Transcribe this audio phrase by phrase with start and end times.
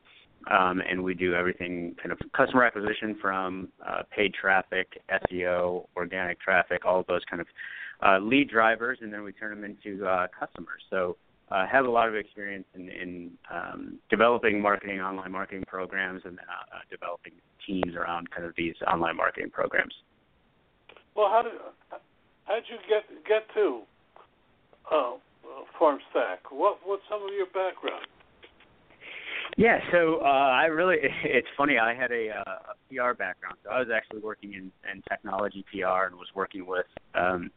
[0.50, 3.70] um, and we do everything kind of customer acquisition from
[4.16, 9.32] paid traffic, SEO, organic traffic, all of those kind of lead drivers, and then we
[9.32, 10.04] turn them into
[10.40, 10.82] customers.
[10.90, 11.16] So
[11.52, 16.40] uh, have a lot of experience in, in um, developing marketing, online marketing programs, and
[16.40, 17.34] uh, uh, developing
[17.68, 19.94] teams around kind of these online marketing programs.
[21.16, 21.54] Well, how did
[22.46, 23.82] how did you get get to
[24.92, 25.12] uh,
[25.80, 26.50] FormStack?
[26.52, 28.08] What what's some of your background?
[29.58, 31.78] Yeah, so uh, I really, it's funny.
[31.78, 35.66] I had a, uh, a PR background, so I was actually working in, in technology
[35.72, 36.86] PR and was working with
[37.16, 37.52] um,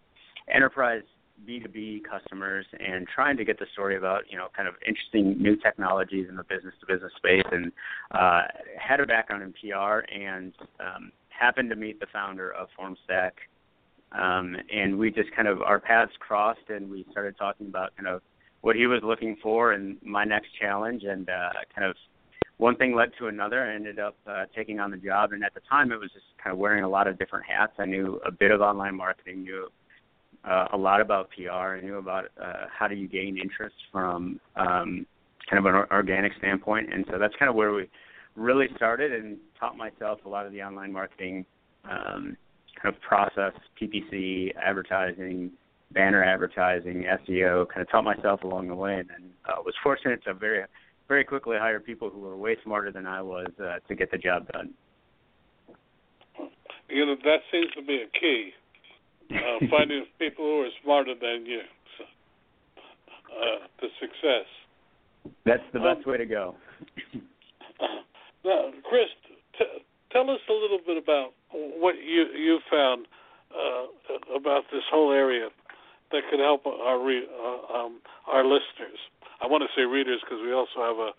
[0.53, 1.03] enterprise
[1.47, 5.57] B2B customers and trying to get the story about, you know, kind of interesting new
[5.57, 7.73] technologies in the business to business space and
[8.13, 8.43] uh,
[8.79, 13.33] had a background in PR and um, happened to meet the founder of FormStack.
[14.13, 18.07] Um, and we just kind of, our paths crossed and we started talking about kind
[18.07, 18.23] of
[18.65, 21.95] what he was looking for and my next challenge and uh kind of
[22.57, 25.53] one thing led to another I ended up uh, taking on the job and at
[25.53, 28.19] the time it was just kind of wearing a lot of different hats I knew
[28.25, 29.69] a bit of online marketing knew
[30.49, 34.41] uh, a lot about PR I knew about uh, how do you gain interest from
[34.57, 35.07] um,
[35.51, 37.89] kind of an organic standpoint and so that's kind of where we
[38.37, 41.45] really started and taught myself a lot of the online marketing
[41.85, 42.37] um,
[42.83, 45.53] kind of process PPC advertising
[45.95, 50.23] banner advertising, SEO, kind of taught myself along the way, and then, uh, was fortunate
[50.25, 50.65] to very,
[51.09, 54.19] very quickly hire people who were way smarter than I was uh, to get the
[54.19, 54.75] job done.
[56.91, 58.51] You know that seems to be a key.
[59.35, 61.61] Uh, finding people who are smarter than you
[63.35, 64.47] uh, to success.
[65.45, 66.55] That's the best um, way to go.
[68.45, 69.11] now, Chris,
[69.59, 69.83] t-
[70.13, 73.07] tell us a little bit about what you you found
[73.51, 75.49] uh, about this whole area
[76.13, 78.99] that could help our re- uh, um, our listeners.
[79.43, 81.11] I want to say readers because we also have a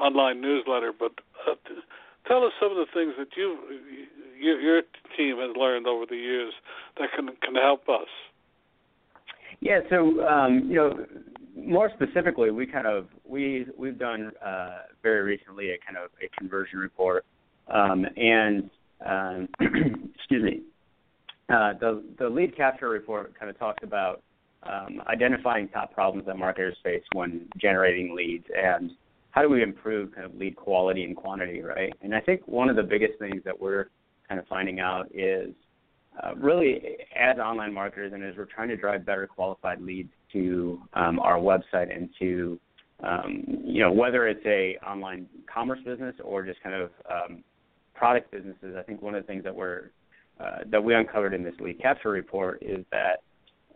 [0.00, 0.92] online newsletter.
[0.96, 1.12] But
[1.48, 1.54] uh,
[2.26, 3.56] tell us some of the things that you,
[4.40, 4.82] you your
[5.16, 6.52] team has learned over the years
[6.98, 8.08] that can can help us.
[9.60, 11.06] Yeah, so um, you know,
[11.56, 16.28] more specifically, we kind of we we've done uh, very recently a kind of a
[16.38, 17.24] conversion report,
[17.68, 18.70] um, and
[19.04, 19.48] um,
[20.14, 20.62] excuse me,
[21.48, 24.22] uh, the the lead capture report kind of talks about
[24.64, 28.90] um, identifying top problems that marketers face when generating leads and
[29.34, 31.92] how do we improve kind of lead quality and quantity, right?
[32.02, 33.86] And I think one of the biggest things that we're
[34.28, 35.50] kind of finding out is
[36.22, 36.80] uh, really
[37.18, 41.38] as online marketers and as we're trying to drive better qualified leads to um, our
[41.38, 42.60] website and to
[43.02, 47.42] um, you know whether it's a online commerce business or just kind of um,
[47.92, 48.76] product businesses.
[48.78, 49.90] I think one of the things that we're
[50.38, 53.24] uh, that we uncovered in this lead capture report is that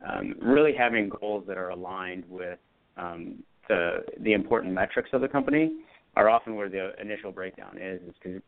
[0.08, 2.60] um, really having goals that are aligned with
[2.96, 5.72] um, the the important metrics of the company
[6.16, 8.00] are often where the initial breakdown is.
[8.02, 8.42] Is because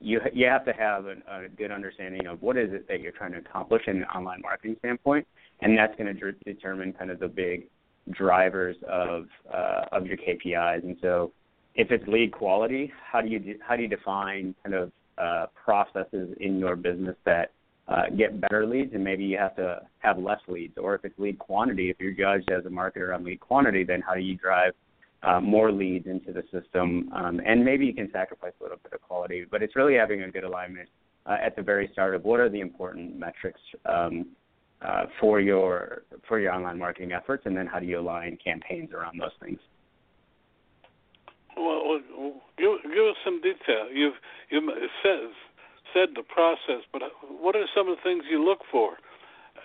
[0.00, 3.12] you you have to have a, a good understanding of what is it that you're
[3.12, 5.26] trying to accomplish in an online marketing standpoint,
[5.60, 7.66] and that's going to de- determine kind of the big
[8.10, 10.82] drivers of uh, of your KPIs.
[10.82, 11.32] And so,
[11.74, 15.46] if it's lead quality, how do you de- how do you define kind of uh,
[15.64, 17.52] processes in your business that
[17.88, 20.78] uh, get better leads, and maybe you have to have less leads.
[20.78, 24.00] Or if it's lead quantity, if you're judged as a marketer on lead quantity, then
[24.00, 24.72] how do you drive
[25.22, 27.10] uh, more leads into the system?
[27.14, 30.22] Um, and maybe you can sacrifice a little bit of quality, but it's really having
[30.22, 30.88] a good alignment
[31.26, 34.26] uh, at the very start of what are the important metrics um,
[34.82, 38.92] uh, for your for your online marketing efforts, and then how do you align campaigns
[38.92, 39.58] around those things.
[41.56, 42.00] Well,
[42.58, 43.88] give, give us some detail.
[43.92, 44.14] You've
[44.50, 44.60] you
[45.02, 45.30] said
[45.94, 47.02] said the process, but
[47.40, 48.96] what are some of the things you look for,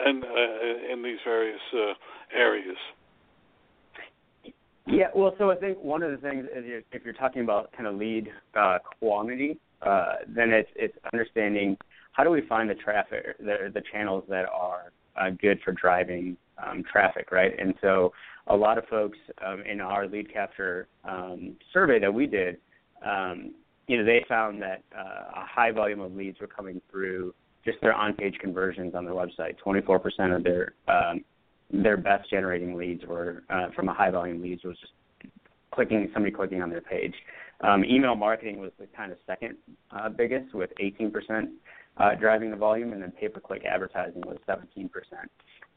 [0.06, 1.94] in uh, in these various uh,
[2.34, 2.78] areas?
[4.88, 7.88] Yeah, well, so I think one of the things is if you're talking about kind
[7.88, 11.78] of lead uh, quantity, uh, then it's it's understanding
[12.14, 16.38] how do we find the traffic, the the channels that are uh, good for driving
[16.58, 17.52] um, traffic, right?
[17.60, 18.14] And so
[18.48, 22.58] a lot of folks um, in our lead capture um, survey that we did,
[23.06, 23.54] um,
[23.89, 27.33] you know, they found that uh, a high volume of leads were coming through
[27.65, 29.56] just their on-page conversions on their website.
[29.65, 31.25] 24% of their um,
[31.71, 34.94] their best generating leads were uh, from a high volume leads was just
[35.74, 37.15] clicking somebody clicking on their page.
[37.62, 39.56] Um, email marketing was the kind of second
[39.91, 41.50] uh, biggest with 18%
[41.97, 44.89] uh, driving the volume, and then pay-per-click advertising was 17%.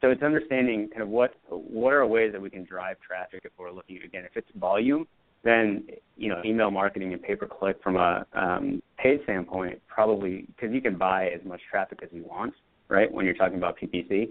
[0.01, 3.51] So it's understanding kind of what what are ways that we can drive traffic if
[3.57, 5.07] we're looking again if it's volume,
[5.43, 5.83] then
[6.15, 10.97] you know email marketing and pay-per-click from a um, paid standpoint probably because you can
[10.97, 12.53] buy as much traffic as you want,
[12.89, 13.11] right?
[13.11, 14.29] When you're talking about PPC.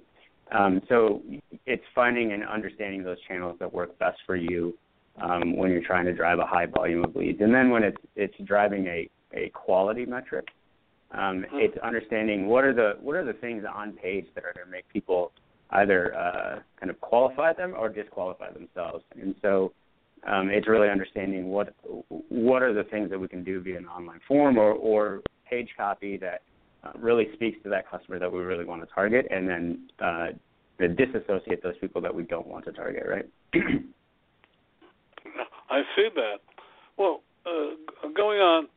[0.53, 1.23] Um, so
[1.67, 4.77] it's finding and understanding those channels that work best for you
[5.21, 7.99] um, when you're trying to drive a high volume of leads, and then when it's
[8.17, 10.49] it's driving a a quality metric,
[11.13, 11.57] um, mm-hmm.
[11.57, 14.71] it's understanding what are the what are the things on page that are going to
[14.71, 15.33] make people
[15.73, 19.05] either uh, kind of qualify them or disqualify themselves.
[19.19, 19.73] And so
[20.27, 21.75] um, it's really understanding what
[22.29, 25.71] what are the things that we can do via an online form or, or page
[25.77, 26.43] copy that
[26.85, 30.29] uh, really speaks to that customer that we really want to target, and then uh,
[30.79, 33.05] disassociate those people that we don't want to target.
[33.09, 33.29] Right.
[35.71, 36.41] I see that.
[36.97, 38.69] Well, uh, going on,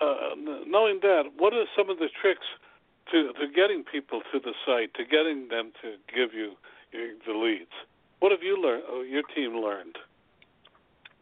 [0.00, 0.34] uh,
[0.66, 2.46] knowing that, what are some of the tricks
[3.12, 6.52] to to getting people to the site, to getting them to give you
[6.92, 7.70] the leads.
[8.20, 8.84] What have you learned?
[8.88, 9.96] Oh, your team learned?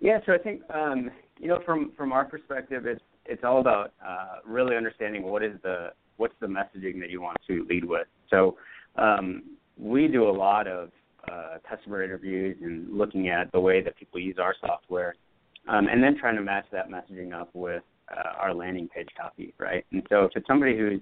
[0.02, 3.93] Yeah, so I think um, you know from from our perspective, it's it's all about
[4.04, 8.08] uh, really understanding what is the what's the messaging that you want to lead with.
[8.28, 8.56] So
[8.96, 9.44] um,
[9.78, 10.90] we do a lot of
[11.31, 15.14] uh, customer interviews and looking at the way that people use our software,
[15.69, 19.55] um, and then trying to match that messaging up with uh, our landing page copy,
[19.60, 19.86] right?
[19.93, 21.00] And so if it's somebody who's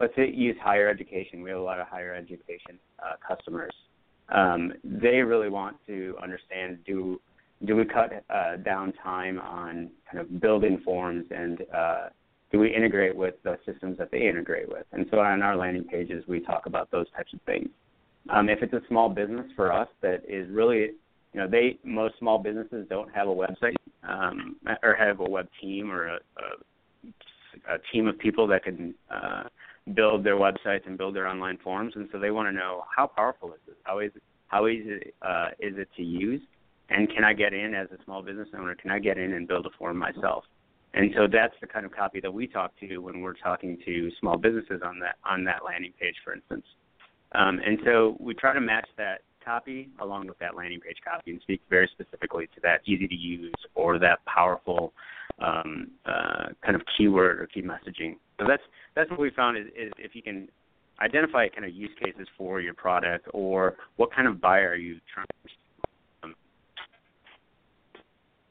[0.00, 1.42] let's say use higher education.
[1.42, 3.72] We have a lot of higher education uh, customers.
[4.30, 7.20] Um, they really want to understand do
[7.64, 12.08] do we cut uh, down time on kind of building forms and uh,
[12.50, 14.86] do we integrate with the systems that they integrate with?
[14.92, 17.68] And so on our landing pages, we talk about those types of things.
[18.30, 20.92] Um, if it's a small business for us that is really,
[21.32, 25.48] you know, they most small businesses don't have a website um, or have a web
[25.60, 29.44] team or a, a, a team of people that can uh,
[29.94, 33.06] build their websites and build their online forms, and so they want to know how
[33.06, 33.76] powerful is this?
[33.84, 34.10] How is
[34.48, 36.40] how easy uh, is it to use?
[36.90, 38.74] And can I get in as a small business owner?
[38.74, 40.44] Can I get in and build a form myself?
[40.94, 44.10] And so that's the kind of copy that we talk to when we're talking to
[44.20, 46.64] small businesses on that on that landing page, for instance.
[47.32, 51.32] Um, and so we try to match that copy along with that landing page copy
[51.32, 54.92] and speak very specifically to that easy to use or that powerful
[55.40, 58.16] um, uh, kind of keyword or key messaging.
[58.40, 58.62] So that's
[58.94, 60.48] that's what we found is, is if you can
[61.00, 64.98] identify kind of use cases for your product or what kind of buyer are you
[65.12, 65.50] trying to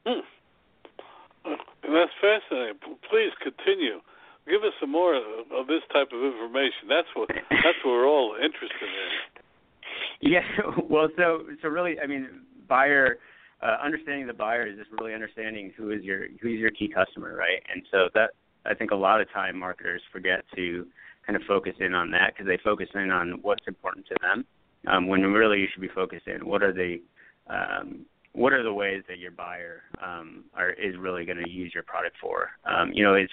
[0.08, 1.54] hmm.
[1.82, 2.78] That's fascinating.
[3.08, 4.00] Please continue.
[4.48, 6.88] Give us some more of this type of information.
[6.88, 10.32] That's what that's what we're all interested in.
[10.32, 10.44] Yeah,
[10.88, 12.28] well, so so really, I mean,
[12.66, 13.18] buyer
[13.62, 16.88] uh, understanding the buyer is just really understanding who is your who is your key
[16.88, 17.62] customer, right?
[17.72, 18.30] And so that
[18.66, 20.86] I think a lot of time marketers forget to
[21.26, 24.44] kind of focus in on that because they focus in on what's important to them,
[24.86, 27.00] um, when really you should be focused in what are the
[27.48, 28.06] um,
[28.38, 31.82] what are the ways that your buyer um, are is really going to use your
[31.82, 32.50] product for?
[32.64, 33.32] Um, you know, it's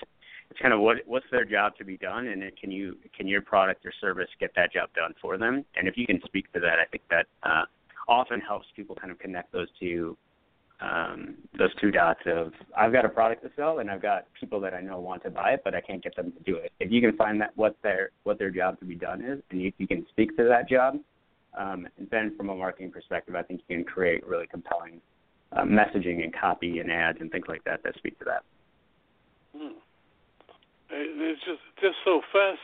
[0.49, 3.41] it's kind of what what's their job to be done, and can you can your
[3.41, 5.63] product or service get that job done for them?
[5.75, 7.65] And if you can speak to that, I think that uh,
[8.07, 10.17] often helps people kind of connect those two
[10.81, 14.59] um, those two dots of I've got a product to sell and I've got people
[14.61, 16.71] that I know want to buy it, but I can't get them to do it.
[16.79, 19.61] If you can find that what their what their job to be done is, and
[19.61, 20.97] if you can speak to that job,
[21.57, 25.01] um, then from a marketing perspective, I think you can create really compelling
[25.51, 28.43] uh, messaging and copy and ads and things like that that speak to that.
[29.55, 29.77] Hmm.
[30.89, 32.59] It's just just so fast.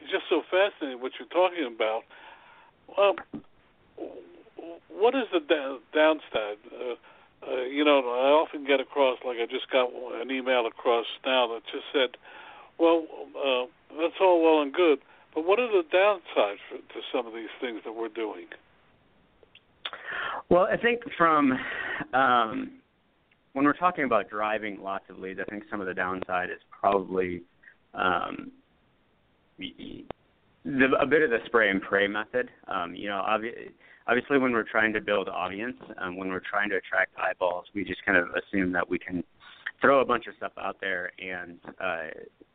[0.00, 2.02] It's just so fascinating what you're talking about.
[2.96, 3.14] Well,
[4.88, 5.40] what is the
[5.94, 6.58] downside?
[6.72, 6.94] Uh,
[7.46, 11.46] uh, you know, I often get across, like I just got an email across now
[11.48, 12.16] that just said,
[12.78, 13.66] "Well, uh,
[13.98, 15.00] that's all well and good,
[15.34, 18.46] but what are the downsides for, to some of these things that we're doing?"
[20.48, 21.52] Well, I think from
[22.12, 22.72] um,
[23.52, 26.60] when we're talking about driving lots of leads, I think some of the downside is
[26.70, 27.42] probably
[27.94, 28.50] um,
[29.58, 30.04] the,
[31.00, 32.50] a bit of the spray and pray method.
[32.68, 33.72] Um, you know, obviously
[34.06, 37.84] obviously when we're trying to build audience, um, when we're trying to attract eyeballs, we
[37.84, 39.24] just kind of assume that we can
[39.80, 42.08] throw a bunch of stuff out there, and uh,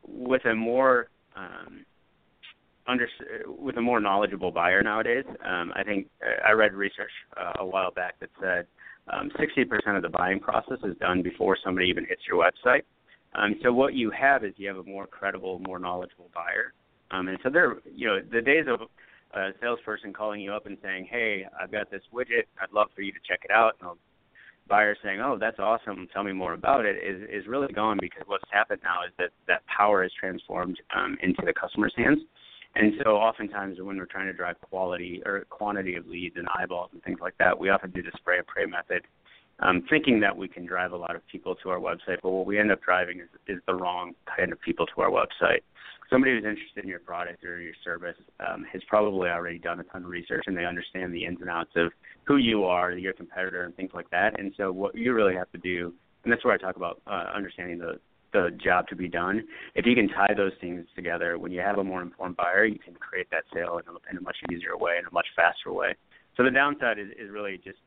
[0.07, 1.85] with a more um,
[2.87, 3.07] under
[3.47, 7.65] with a more knowledgeable buyer nowadays, um, I think uh, I read research uh, a
[7.65, 8.65] while back that said
[9.11, 12.81] um, 60% of the buying process is done before somebody even hits your website.
[13.35, 16.73] Um, so what you have is you have a more credible, more knowledgeable buyer.
[17.11, 18.81] Um, and so there, you know, the days of
[19.33, 22.45] a salesperson calling you up and saying, "Hey, I've got this widget.
[22.61, 23.95] I'd love for you to check it out," and the
[24.67, 26.07] buyer saying, "Oh, that's awesome.
[26.13, 29.31] Tell me more about it," is is really gone because what's happened now is that
[29.47, 32.19] that power is transformed um, into the customer's hands.
[32.75, 36.91] And so, oftentimes, when we're trying to drive quality or quantity of leads and eyeballs
[36.93, 39.03] and things like that, we often do the spray and pray method,
[39.59, 42.17] um, thinking that we can drive a lot of people to our website.
[42.21, 45.09] But what we end up driving is, is the wrong kind of people to our
[45.09, 45.61] website
[46.09, 49.83] somebody who's interested in your product or your service um, has probably already done a
[49.83, 51.91] ton of research and they understand the ins and outs of
[52.25, 54.39] who you are, your competitor, and things like that.
[54.39, 57.25] And so what you really have to do, and that's where I talk about uh,
[57.33, 57.99] understanding the
[58.33, 59.43] the job to be done.
[59.75, 62.79] If you can tie those things together, when you have a more informed buyer, you
[62.79, 65.71] can create that sale in a, in a much easier way, in a much faster
[65.73, 65.95] way.
[66.37, 67.79] So the downside is, is really just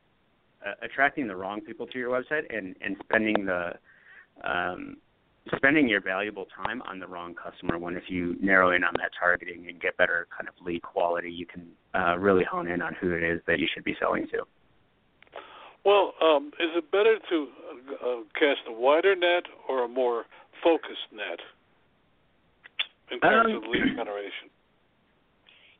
[0.65, 3.71] uh, attracting the wrong people to your website and and spending the
[4.43, 4.97] um,
[5.55, 9.11] spending your valuable time on the wrong customer when if you narrow in on that
[9.19, 12.95] targeting and get better kind of lead quality, you can uh, really hone in on
[12.99, 14.43] who it is that you should be selling to.
[15.85, 17.47] Well, um, is it better to
[17.89, 20.25] uh, cast a wider net or a more
[20.63, 21.39] focused net
[23.11, 24.49] in terms um, of lead generation?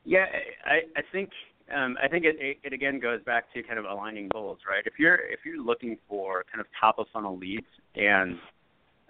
[0.06, 0.26] Yeah,
[0.66, 1.30] I, I think
[1.74, 4.84] um, I think it, it, it again goes back to kind of aligning goals, right?
[4.86, 8.38] If you're if you're looking for kind of top of funnel leads and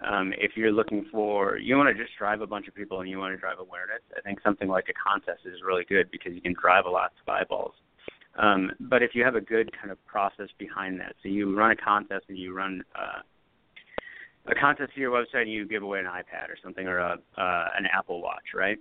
[0.06, 3.10] um, if you're looking for you want to just drive a bunch of people and
[3.10, 6.32] you want to drive awareness, I think something like a contest is really good because
[6.32, 7.74] you can drive a lot of eyeballs.
[8.36, 11.70] Um, but if you have a good kind of process behind that, so you run
[11.70, 13.20] a contest and you run uh,
[14.46, 17.12] a contest to your website and you give away an iPad or something or a
[17.38, 18.78] uh, an Apple Watch, right?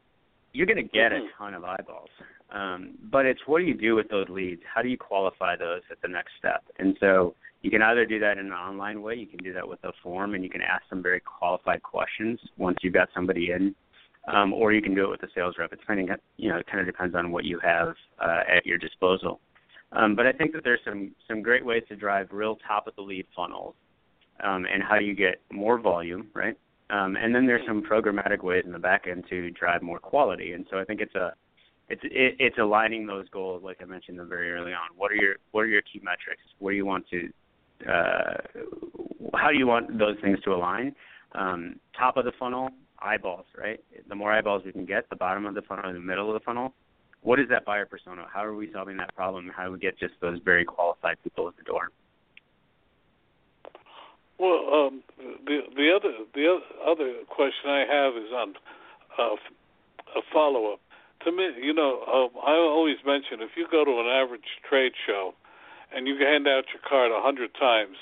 [0.53, 1.25] You're going to get mm-hmm.
[1.25, 2.09] a ton of eyeballs.
[2.51, 4.61] Um, but it's what do you do with those leads?
[4.71, 6.63] How do you qualify those at the next step?
[6.77, 9.67] And so you can either do that in an online way, you can do that
[9.67, 13.51] with a form, and you can ask some very qualified questions once you've got somebody
[13.51, 13.73] in,
[14.27, 15.73] um, or you can do it with a sales rep.
[15.73, 18.77] It's depending, you know, it kind of depends on what you have uh, at your
[18.77, 19.39] disposal.
[19.91, 22.95] Um, but I think that there's some some great ways to drive real top of
[22.95, 23.75] the lead funnels,
[24.43, 26.57] um, and how you get more volume, right?
[26.89, 30.53] Um, and then there's some programmatic ways in the back end to drive more quality.
[30.53, 31.33] And so I think it's a
[31.89, 34.89] it's it, it's aligning those goals, like I mentioned them very early on.
[34.95, 36.41] What are your what are your key metrics?
[36.59, 37.29] Where do you want to
[37.87, 38.37] uh,
[39.35, 40.95] how do you want those things to align?
[41.33, 42.69] Um, top of the funnel,
[43.03, 43.79] eyeballs, right?
[44.07, 46.43] The more eyeballs we can get, the bottom of the funnel, the middle of the
[46.45, 46.73] funnel.
[47.21, 48.25] What is that buyer persona?
[48.31, 49.49] How are we solving that problem?
[49.55, 51.89] How do we get just those very qualified people at the door?
[54.39, 55.03] Well, um,
[55.45, 58.53] the the other the other question I have is on
[59.17, 60.79] uh, a follow up.
[61.23, 64.91] To me, you know, um, I always mention if you go to an average trade
[65.07, 65.33] show,
[65.95, 67.95] and you hand out your card a hundred times,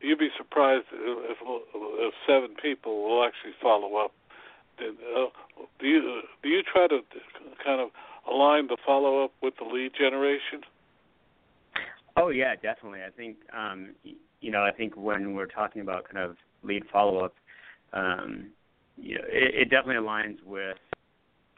[0.00, 4.12] you'd be surprised if, if seven people will actually follow up.
[4.78, 5.26] Uh,
[5.80, 7.00] do you do you try to
[7.64, 7.90] kind of
[8.30, 10.62] align the follow up with the lead generation?
[12.16, 13.00] Oh yeah, definitely.
[13.06, 13.94] I think um,
[14.40, 17.34] you know, I think when we're talking about kind of lead follow up,
[17.92, 18.50] um,
[18.96, 20.76] you know, it, it definitely aligns with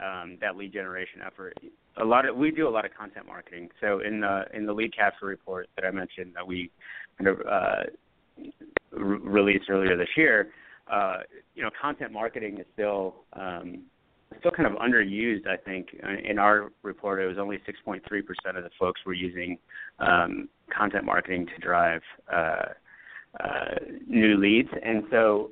[0.01, 1.55] um, that lead generation effort.
[1.99, 3.71] A lot of we do a lot of content marketing.
[3.81, 6.71] So in the in the lead capture report that I mentioned that we
[7.19, 7.83] kind of uh,
[8.93, 10.49] re- released earlier this year,
[10.91, 11.19] uh,
[11.55, 13.83] you know, content marketing is still um,
[14.41, 15.47] still kind of underused.
[15.47, 15.89] I think
[16.25, 18.01] in our report, it was only 6.3%
[18.57, 19.59] of the folks were using
[19.99, 22.03] um, content marketing to drive
[22.33, 22.67] uh,
[23.41, 23.75] uh,
[24.07, 25.51] new leads, and so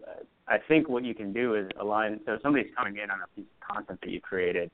[0.49, 2.21] I think what you can do is align.
[2.27, 4.71] So somebody's coming in on a piece of content that you created,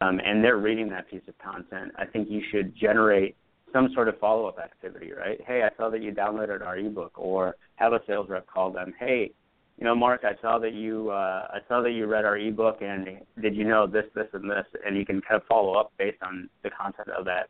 [0.00, 3.36] um, and they're reading that piece of content, I think you should generate
[3.72, 5.38] some sort of follow-up activity, right?
[5.46, 8.94] Hey, I saw that you downloaded our ebook, or have a sales rep call them.
[8.98, 9.32] Hey,
[9.78, 12.78] you know, Mark, I saw that you uh, I saw that you read our ebook,
[12.80, 14.66] and did you know this, this, and this?
[14.84, 17.48] And you can kind of follow up based on the content of that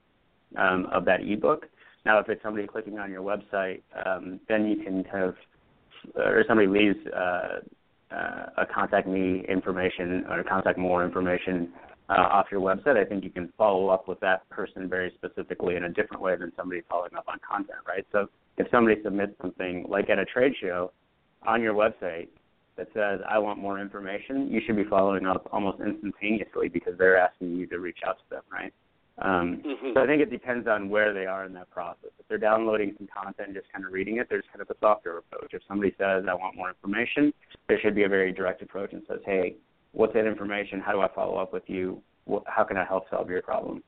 [0.61, 1.67] um, of that ebook.
[2.05, 5.35] Now, if it's somebody clicking on your website, um, then you can kind of
[6.17, 7.61] or somebody leaves uh,
[8.15, 11.73] uh, a contact me information or contact more information
[12.11, 15.77] uh, off your website, I think you can follow up with that person very specifically
[15.77, 18.07] in a different way than somebody following up on content, right?
[18.13, 20.93] So if somebody submits something like at a trade show
[21.47, 22.29] on your website
[22.77, 27.19] that says I want more information, you should be following up almost instantaneously because they're
[27.19, 28.73] asking you to reach out to them, right?
[29.21, 29.91] Um, mm-hmm.
[29.95, 32.11] So I think it depends on where they are in that process.
[32.21, 34.79] If they're downloading some content and just kind of reading it, there's kind of a
[34.81, 35.53] softer approach.
[35.53, 37.33] If somebody says, I want more information,
[37.69, 39.57] there should be a very direct approach and says, hey,
[39.91, 40.81] what's that information?
[40.81, 42.01] How do I follow up with you?
[42.47, 43.83] How can I help solve your problem?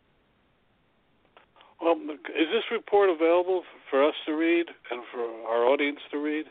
[1.81, 6.47] Well, is this report available for us to read and for our audience to read?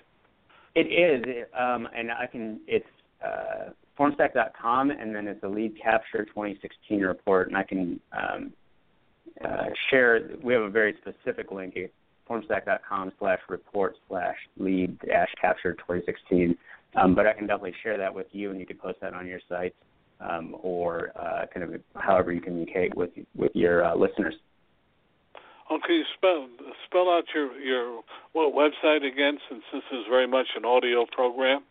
[0.75, 2.59] It is, um, and I can.
[2.67, 2.85] It's
[3.25, 8.53] uh, formstack.com, and then it's the lead capture 2016 report, and I can um,
[9.43, 10.21] uh, share.
[10.43, 11.75] We have a very specific link
[12.29, 16.55] formstack.com slash report slash lead dash capture 2016.
[16.95, 19.27] Um, but I can definitely share that with you, and you can post that on
[19.27, 19.75] your site
[20.19, 24.35] um, or uh, kind of however you communicate with with your uh, listeners.
[25.71, 26.47] Okay, you spell
[26.85, 28.01] spell out your your
[28.33, 31.61] what website again, since this is very much an audio program.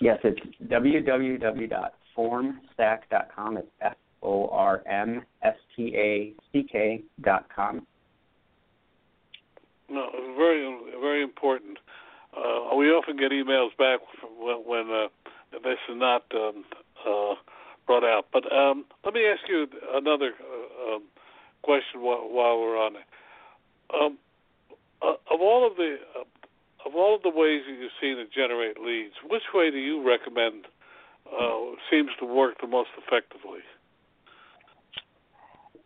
[0.00, 3.56] Yes, it's www.formstack.com.
[3.58, 7.86] It's F O R M S T A C K dot com.
[9.90, 11.78] No, very very important.
[12.34, 14.00] Uh, we often get emails back
[14.38, 15.08] when, when uh,
[15.52, 16.64] this is not um,
[17.06, 17.34] uh,
[17.86, 18.26] brought out.
[18.32, 21.02] But um, let me ask you another uh, um,
[21.62, 23.06] question while, while, we're on it.
[23.94, 24.18] Um,
[25.02, 26.24] uh, of all of the uh,
[26.86, 30.06] of all of the ways that you've seen to generate leads, which way do you
[30.06, 30.66] recommend
[31.90, 33.60] seems to work the most effectively?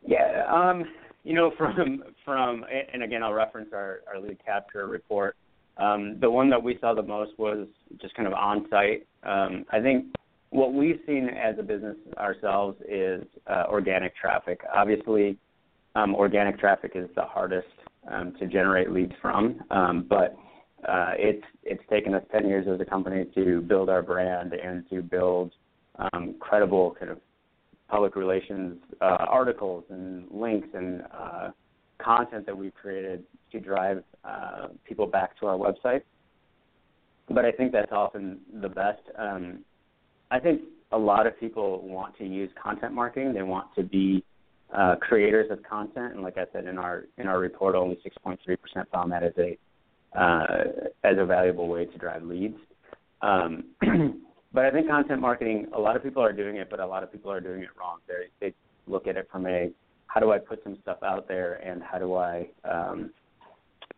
[0.06, 0.84] Yeah, um,
[1.24, 5.36] you know, from from and again, I'll reference our our lead capture report.
[5.78, 7.66] Um, the one that we saw the most was
[8.00, 9.06] just kind of on site.
[9.22, 10.06] Um, I think
[10.50, 14.60] what we've seen as a business ourselves is uh, organic traffic.
[14.74, 15.38] Obviously,
[15.94, 17.68] um, organic traffic is the hardest
[18.10, 20.36] um, to generate leads from, um, but
[20.88, 24.88] uh, it's it's taken us 10 years as a company to build our brand and
[24.90, 25.52] to build
[25.98, 27.18] um, credible kind of
[27.88, 31.50] public relations uh, articles and links and uh,
[31.98, 36.02] content that we've created to drive uh, people back to our website.
[37.28, 39.02] But I think that's often the best.
[39.16, 39.60] Um,
[40.30, 43.32] I think a lot of people want to use content marketing.
[43.34, 44.24] They want to be
[44.72, 48.38] uh, creators of content, and like I said in our in our report, only 6.3%
[48.92, 49.58] found that as a
[50.18, 50.64] uh,
[51.04, 52.56] as a valuable way to drive leads.
[53.22, 53.64] Um,
[54.52, 57.02] but I think content marketing, a lot of people are doing it, but a lot
[57.02, 57.98] of people are doing it wrong.
[58.08, 58.54] They they
[58.86, 59.70] look at it from a
[60.06, 63.10] how do I put some stuff out there, and how do I um,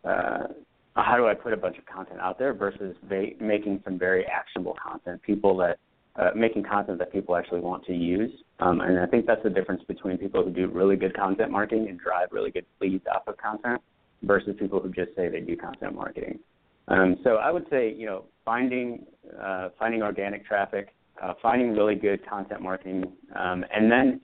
[0.03, 0.47] uh,
[0.95, 4.25] how do I put a bunch of content out there versus va- making some very
[4.25, 5.77] actionable content, people that
[6.15, 8.31] uh, making content that people actually want to use.
[8.59, 11.87] Um, and I think that's the difference between people who do really good content marketing
[11.89, 13.81] and drive really good leads off of content
[14.23, 16.39] versus people who just say they do content marketing.
[16.87, 19.05] Um, so I would say, you know, finding
[19.41, 20.89] uh, finding organic traffic,
[21.21, 23.05] uh, finding really good content marketing,
[23.37, 24.21] um, and then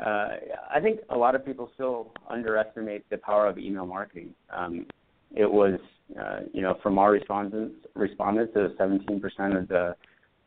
[0.00, 0.28] uh,
[0.74, 4.34] I think a lot of people still underestimate the power of email marketing.
[4.50, 4.86] Um,
[5.34, 5.78] it was,
[6.20, 9.96] uh, you know, from our respondents, respondents, 17% of the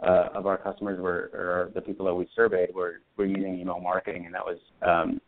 [0.02, 3.80] uh, of our customers were, or the people that we surveyed were were using email
[3.80, 5.20] marketing, and that was um,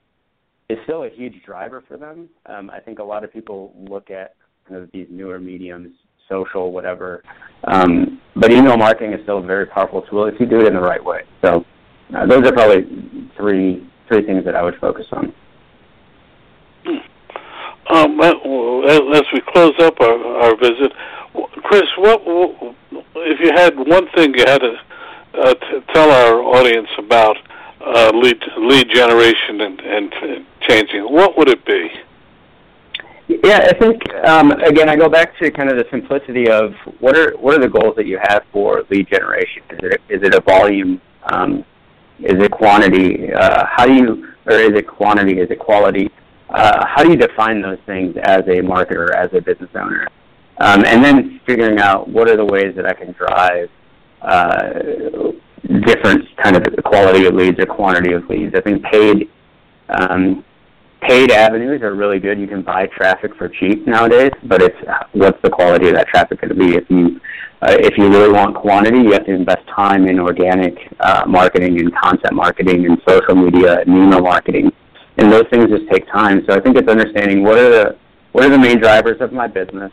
[0.83, 2.29] still a huge driver for them.
[2.45, 4.35] Um, I think a lot of people look at
[4.67, 5.91] kind of these newer mediums
[6.29, 7.23] social, whatever.
[7.65, 10.75] Um, but email marketing is still a very powerful tool if you do it in
[10.75, 11.21] the right way.
[11.43, 11.65] So
[12.15, 12.85] uh, those are probably
[13.35, 15.33] three three things that I would focus on.
[17.91, 20.91] Um, as we close up our, our visit,
[21.63, 22.21] Chris, what
[23.39, 24.75] if you had one thing you had to
[25.33, 27.37] uh, t- tell our audience about
[27.81, 31.03] uh, lead lead generation and, and changing?
[31.03, 31.89] What would it be?
[33.43, 37.17] Yeah, I think um, again I go back to kind of the simplicity of what
[37.17, 39.63] are what are the goals that you have for lead generation?
[39.69, 41.01] Is it is it a volume?
[41.31, 41.63] Um,
[42.19, 43.31] is it quantity?
[43.31, 45.39] Uh, how do you or is it quantity?
[45.39, 46.09] Is it quality?
[46.49, 50.07] Uh, how do you define those things as a marketer, as a business owner?
[50.59, 53.69] Um, and then figuring out what are the ways that I can drive
[54.21, 55.31] uh,
[55.85, 58.53] different kind of quality of leads or quantity of leads.
[58.55, 59.29] I think paid
[59.89, 60.43] um,
[61.01, 62.39] paid avenues are really good.
[62.39, 64.75] You can buy traffic for cheap nowadays, but it's
[65.13, 66.75] what's the quality of that traffic going to be?
[66.75, 67.19] If you
[67.61, 71.79] uh, if you really want quantity, you have to invest time in organic uh, marketing
[71.79, 74.71] and content marketing and social media and email marketing,
[75.17, 76.43] and those things just take time.
[76.47, 77.97] So I think it's understanding what are the
[78.31, 79.91] what are the main drivers of my business,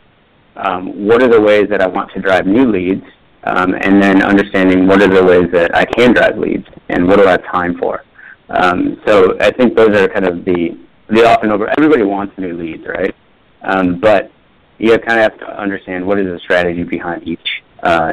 [0.57, 3.03] um, what are the ways that I want to drive new leads,
[3.43, 7.17] um, and then understanding what are the ways that I can drive leads and what
[7.17, 8.03] do I have time for.
[8.49, 10.77] Um, so I think those are kind of the
[11.09, 11.69] the often over.
[11.77, 13.15] Everybody wants new leads, right?
[13.61, 14.31] Um, but
[14.77, 18.11] you kind of have to understand what is the strategy behind each uh,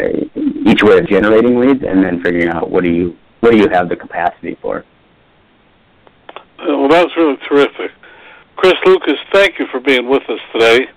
[0.66, 3.68] each way of generating leads, and then figuring out what do you what do you
[3.68, 4.84] have the capacity for.
[6.58, 7.90] Uh, well, that was really terrific,
[8.56, 9.18] Chris Lucas.
[9.32, 10.88] Thank you for being with us today.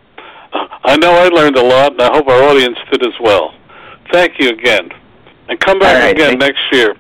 [0.53, 3.53] I know I learned a lot, and I hope our audience did as well.
[4.11, 4.89] Thank you again,
[5.49, 6.95] and come back right, again next year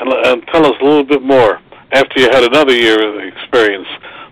[0.00, 1.60] and, and tell us a little bit more
[1.92, 3.88] after you had another year of experience.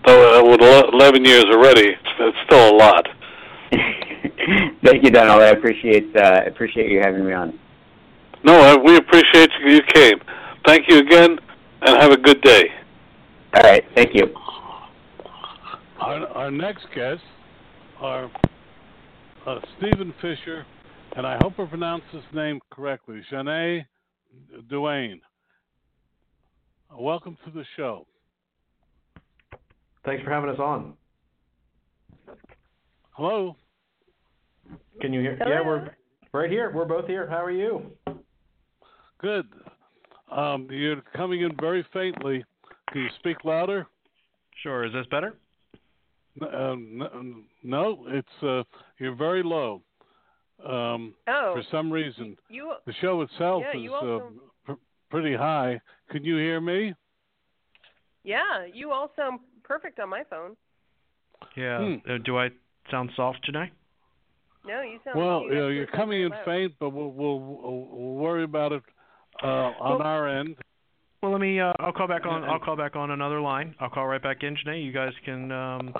[0.06, 3.08] Though uh, with 11 years already, it's still a lot.
[4.84, 5.42] Thank you, Donald.
[5.42, 7.58] I appreciate uh, appreciate you having me on.
[8.44, 9.72] No, we appreciate you.
[9.72, 10.20] You came.
[10.64, 11.38] Thank you again,
[11.82, 12.70] and have a good day.
[13.54, 13.84] All right.
[13.94, 14.32] Thank you.
[15.98, 17.22] Our, our next guest
[18.00, 18.30] are
[19.46, 20.66] uh, Steven Fisher,
[21.16, 23.22] and I hope I pronounced his name correctly.
[23.32, 23.86] Janae
[24.68, 25.20] Duane.
[26.98, 28.06] Welcome to the show.
[30.04, 30.94] Thanks for having us on.
[33.10, 33.56] Hello.
[35.00, 35.36] Can you hear?
[35.36, 35.50] Hello.
[35.50, 35.90] Yeah, we're
[36.32, 36.70] right here.
[36.74, 37.26] We're both here.
[37.28, 37.82] How are you?
[39.18, 39.46] Good.
[40.30, 42.44] Um, you're coming in very faintly.
[42.92, 43.86] Can you speak louder?
[44.62, 44.84] Sure.
[44.84, 45.34] Is this better?
[46.40, 46.76] Uh,
[47.62, 48.62] no, it's uh,
[48.98, 49.82] you're very low.
[50.64, 51.54] Um, oh.
[51.54, 55.80] For some reason, you, the show itself yeah, is also, uh, pr- pretty high.
[56.10, 56.94] Can you hear me?
[58.24, 60.56] Yeah, you all sound perfect on my phone.
[61.56, 61.78] Yeah.
[61.78, 62.10] Hmm.
[62.10, 62.48] Uh, do I
[62.90, 63.72] sound soft tonight?
[64.66, 65.18] No, you sound.
[65.18, 66.44] Well, you know, you're coming in loud.
[66.44, 68.82] faint, but we'll, we'll we'll worry about it
[69.42, 70.56] uh, on well, our end.
[71.22, 71.60] Well, let me.
[71.60, 72.44] Uh, I'll call back on.
[72.44, 73.74] I'll call back on another line.
[73.78, 74.84] I'll call right back in, Janae.
[74.84, 75.94] You guys can um,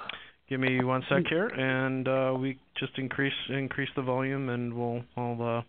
[0.49, 1.29] give me one sec Hmm.
[1.29, 5.63] here, and uh, we just increase increase the volume, and we'll I'll uh,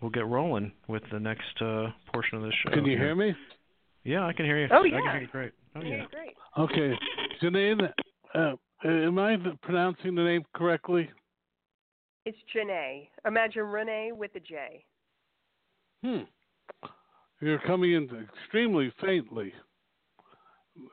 [0.00, 2.70] we'll get rolling with the next uh, portion of this show.
[2.72, 3.06] Can you here.
[3.06, 3.34] hear me?
[4.04, 4.68] Yeah, I can hear you.
[4.70, 5.00] Oh I yeah.
[5.00, 5.52] can hear you great.
[5.76, 6.04] Oh yeah.
[6.10, 6.34] great.
[6.58, 6.98] Okay,
[7.42, 7.92] Janine,
[8.34, 8.52] uh,
[8.84, 11.08] am I pronouncing the name correctly?
[12.26, 13.08] It's Janae.
[13.26, 14.84] Imagine Renee with a J.
[16.04, 16.22] Hmm.
[17.40, 18.08] You're coming in
[18.42, 19.52] extremely faintly.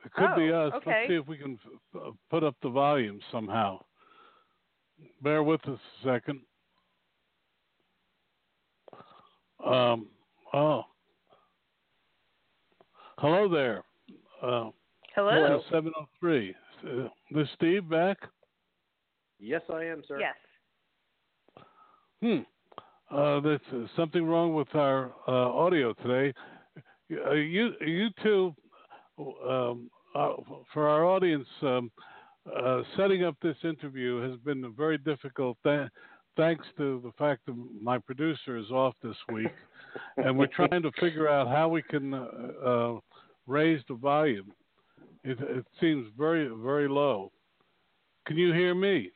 [0.04, 0.72] It could oh, be us.
[0.76, 0.90] Okay.
[0.90, 1.58] Let's see if we can
[1.94, 3.80] uh, put up the volume somehow.
[5.22, 6.40] Bear with us a second.
[9.64, 10.06] Um.
[10.52, 10.84] Oh.
[13.18, 13.82] Hello there.
[14.42, 14.70] Uh,
[15.14, 15.60] Hello.
[15.70, 16.54] Seven oh three.
[16.84, 18.18] Uh, this Steve back?
[19.40, 20.20] Yes, I am, sir.
[20.20, 20.34] Yes.
[22.22, 23.14] Hmm.
[23.14, 26.32] Uh, there's uh, something wrong with our uh, audio today.
[27.26, 28.54] Uh, you, you two,
[29.18, 30.34] um, uh,
[30.72, 31.90] for our audience, um,
[32.62, 35.58] uh, setting up this interview has been very difficult.
[35.64, 35.88] Th-
[36.36, 39.50] thanks to the fact that my producer is off this week,
[40.18, 42.26] and we're trying to figure out how we can uh,
[42.64, 42.98] uh,
[43.46, 44.52] raise the volume.
[45.24, 47.32] It, it seems very, very low.
[48.26, 49.10] Can you hear me?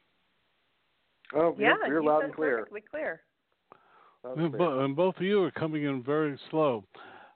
[1.35, 2.59] Oh, Yeah, you're, you're loud and clear.
[2.59, 3.21] perfectly clear.
[4.25, 4.59] And, and clear.
[4.59, 6.85] bo- and both of you are coming in very slow.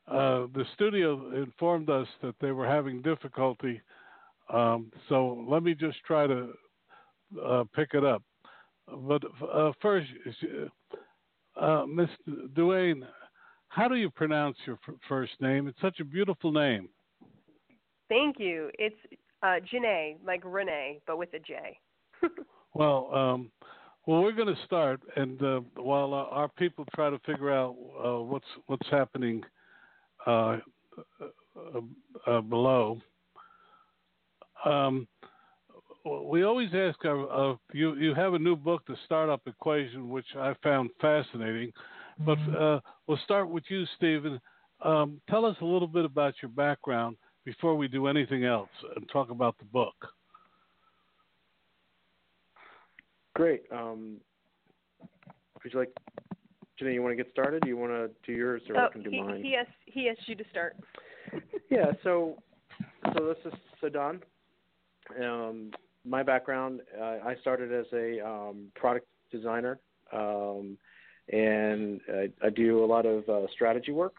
[0.09, 3.81] Uh, the studio informed us that they were having difficulty,
[4.53, 6.53] um, so let me just try to
[7.45, 8.23] uh, pick it up.
[8.89, 10.09] But uh, first,
[11.61, 12.09] uh, Miss
[12.55, 13.05] Duane,
[13.69, 15.67] how do you pronounce your f- first name?
[15.67, 16.89] It's such a beautiful name.
[18.09, 18.71] Thank you.
[18.79, 18.95] It's
[19.43, 21.79] uh, Janae, like Renee, but with a J.
[22.75, 23.51] Well, um,
[24.07, 27.75] well, we're going to start, and uh, while uh, our people try to figure out
[28.05, 29.43] uh, what's what's happening
[30.27, 30.59] uh,
[32.27, 33.01] uh, below,
[34.65, 35.07] um,
[36.29, 40.27] we always ask our, uh, you you have a new book, The Startup Equation, which
[40.37, 41.73] I found fascinating.
[42.25, 44.41] But uh, we'll start with you, Steven.
[44.83, 49.09] Um, tell us a little bit about your background before we do anything else and
[49.09, 49.95] talk about the book.
[53.35, 53.63] Great.
[53.71, 54.17] Um,
[55.63, 55.93] would you like,
[56.79, 56.95] Jenny?
[56.95, 57.63] You want to get started?
[57.63, 59.43] Do you want to do yours, or oh, I can do he, mine?
[59.43, 60.77] he asked he asked you to start.
[61.69, 61.91] Yeah.
[62.05, 62.37] So,
[63.13, 64.21] so this is Sadan.
[65.21, 65.73] Um,
[66.05, 69.81] my background, uh, I started as a um, product designer,
[70.13, 70.79] um,
[71.33, 74.15] and I, I do a lot of uh, strategy work.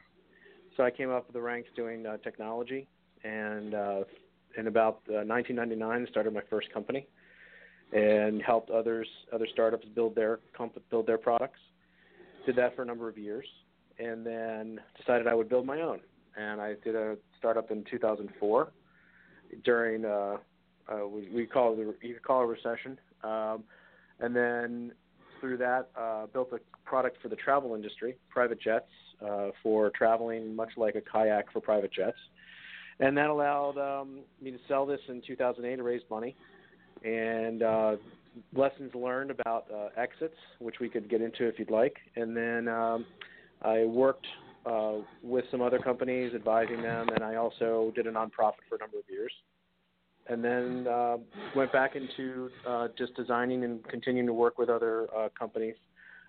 [0.76, 2.88] So I came up the ranks doing uh, technology,
[3.24, 4.04] and uh,
[4.58, 7.08] in about uh, 1999, started my first company,
[7.94, 11.60] and helped others, other startups build their comp- build their products.
[12.48, 13.46] Did that for a number of years,
[14.00, 16.00] and then decided I would build my own.
[16.38, 18.72] And I did a startup in 2004
[19.66, 20.38] during uh,
[20.88, 22.98] uh, we, we call it the, you could call it a recession.
[23.22, 23.66] Um,
[24.22, 24.94] and then
[25.42, 28.88] through that, uh, built a product for the travel industry, private jets,
[29.22, 32.18] uh, for traveling, much like a kayak for private jets.
[33.02, 36.34] And that allowed um, me to sell this in 2008 to raise money.
[37.04, 37.98] And uh,
[38.54, 41.96] lessons learned about uh, exits, which we could get into if you'd like.
[42.16, 43.06] And then um,
[43.62, 44.28] I worked
[44.66, 48.80] uh, with some other companies, advising them, and I also did a nonprofit for a
[48.80, 49.32] number of years
[50.30, 51.18] and then uh,
[51.56, 55.76] went back into uh, just designing and continuing to work with other uh, companies,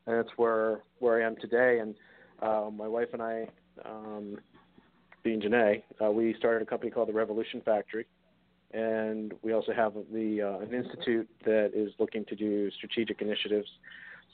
[0.07, 1.81] and that's where where I am today.
[1.81, 1.95] And
[2.41, 3.49] uh, my wife and I,
[3.85, 4.39] um,
[5.23, 8.07] being Janae, uh, we started a company called the Revolution Factory,
[8.73, 13.69] and we also have the uh, an institute that is looking to do strategic initiatives.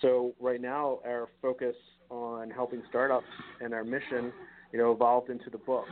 [0.00, 1.76] So right now, our focus
[2.10, 3.26] on helping startups
[3.60, 4.32] and our mission,
[4.72, 5.86] you know, evolved into the book,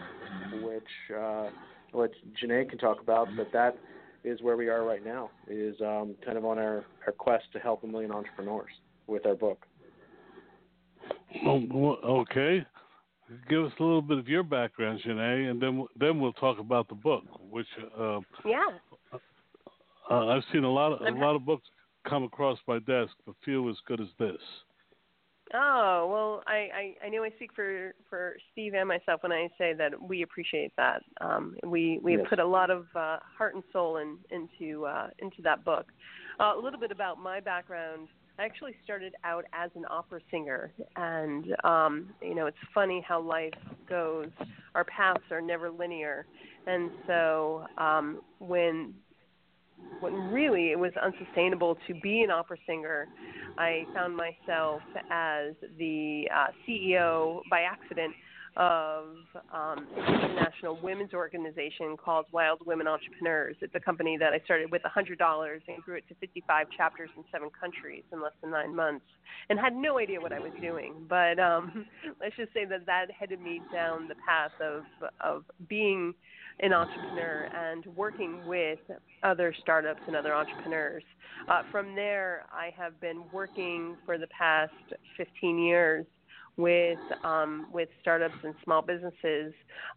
[0.60, 0.82] which
[1.16, 1.50] uh,
[1.92, 2.10] what
[2.42, 3.76] Janae can talk about, but that
[4.24, 5.30] is where we are right now.
[5.48, 8.70] Is um, kind of on our, our quest to help a million entrepreneurs
[9.06, 9.66] with our book.
[11.46, 12.64] Oh, okay.
[13.48, 16.88] Give us a little bit of your background, Janae, and then then we'll talk about
[16.88, 17.24] the book.
[17.50, 17.66] Which
[17.98, 18.66] uh, yeah,
[20.10, 21.68] uh, I've seen a lot of a lot of books
[22.08, 24.40] come across my desk, but few as good as this.
[25.54, 29.48] Oh well, I, I, I know I speak for for Steve and myself when I
[29.58, 31.02] say that we appreciate that.
[31.20, 32.26] Um, we we yes.
[32.28, 35.86] put a lot of uh, heart and soul in, into uh, into that book.
[36.40, 38.08] Uh, a little bit about my background.
[38.38, 43.20] I actually started out as an opera singer, and um, you know it's funny how
[43.20, 43.52] life
[43.88, 44.30] goes.
[44.74, 46.26] Our paths are never linear,
[46.66, 48.94] and so um, when
[50.00, 53.08] when really it was unsustainable to be an opera singer.
[53.58, 58.14] I found myself as the uh, CEO by accident
[58.56, 59.04] of
[59.52, 63.56] um, international women's organization called Wild Women Entrepreneurs.
[63.60, 67.24] It's a company that I started with $100 and grew it to 55 chapters in
[67.32, 69.06] seven countries in less than nine months,
[69.48, 71.06] and had no idea what I was doing.
[71.08, 71.86] But um,
[72.20, 74.82] let's just say that that headed me down the path of
[75.20, 76.14] of being
[76.60, 78.78] an entrepreneur and working with
[79.22, 81.02] other startups and other entrepreneurs.
[81.48, 84.72] Uh, from there, I have been working for the past
[85.16, 86.06] 15 years
[86.56, 89.52] with um, with startups and small businesses,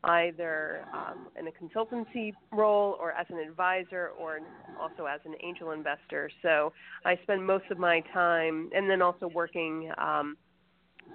[0.05, 4.39] either um, in a consultancy role or as an advisor or
[4.79, 6.29] also as an angel investor.
[6.41, 6.71] So
[7.03, 9.91] I spend most of my time, and then also working.
[9.97, 10.37] Um,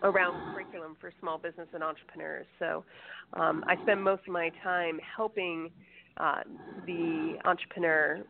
[0.04, 2.46] around curriculum for small business and entrepreneurs.
[2.58, 2.84] So
[3.34, 5.70] um, I spend most of my time helping
[6.16, 6.42] uh,
[6.86, 8.20] the entrepreneur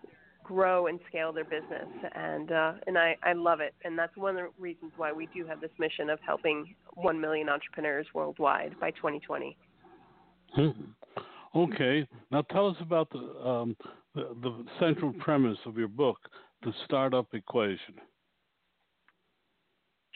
[0.50, 3.72] grow and scale their business, and uh, and I, I love it.
[3.84, 7.20] And that's one of the reasons why we do have this mission of helping one
[7.20, 9.56] million entrepreneurs worldwide by 2020.
[10.54, 10.70] Hmm.
[11.54, 13.76] Okay, now tell us about the, um,
[14.16, 16.18] the the central premise of your book,
[16.64, 17.94] the startup equation.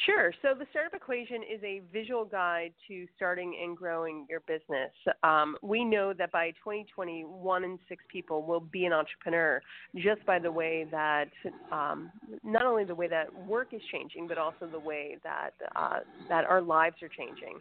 [0.07, 0.33] Sure.
[0.43, 4.91] So the startup equation is a visual guide to starting and growing your business.
[5.23, 9.63] Um, we know that by 2020, one in six people will be an entrepreneur
[9.97, 11.29] just by the way that
[11.71, 12.11] um,
[12.43, 16.45] not only the way that work is changing, but also the way that uh, that
[16.45, 17.61] our lives are changing.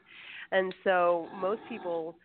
[0.52, 2.16] And so most people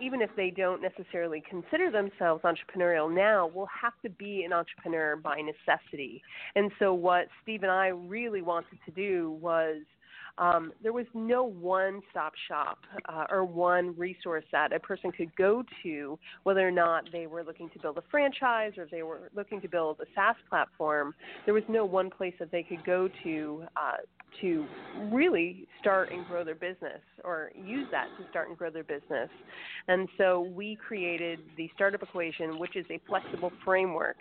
[0.00, 5.16] even if they don't necessarily consider themselves entrepreneurial now, will have to be an entrepreneur
[5.16, 6.22] by necessity.
[6.54, 9.78] And so, what Steve and I really wanted to do was
[10.38, 15.62] um, there was no one-stop shop uh, or one resource that a person could go
[15.82, 19.30] to, whether or not they were looking to build a franchise or if they were
[19.34, 21.14] looking to build a SaaS platform.
[21.44, 23.96] There was no one place that they could go to uh,
[24.40, 24.66] to
[25.12, 29.28] really start and grow their business or use that to start and grow their business.
[29.88, 34.16] And so we created the startup equation, which is a flexible framework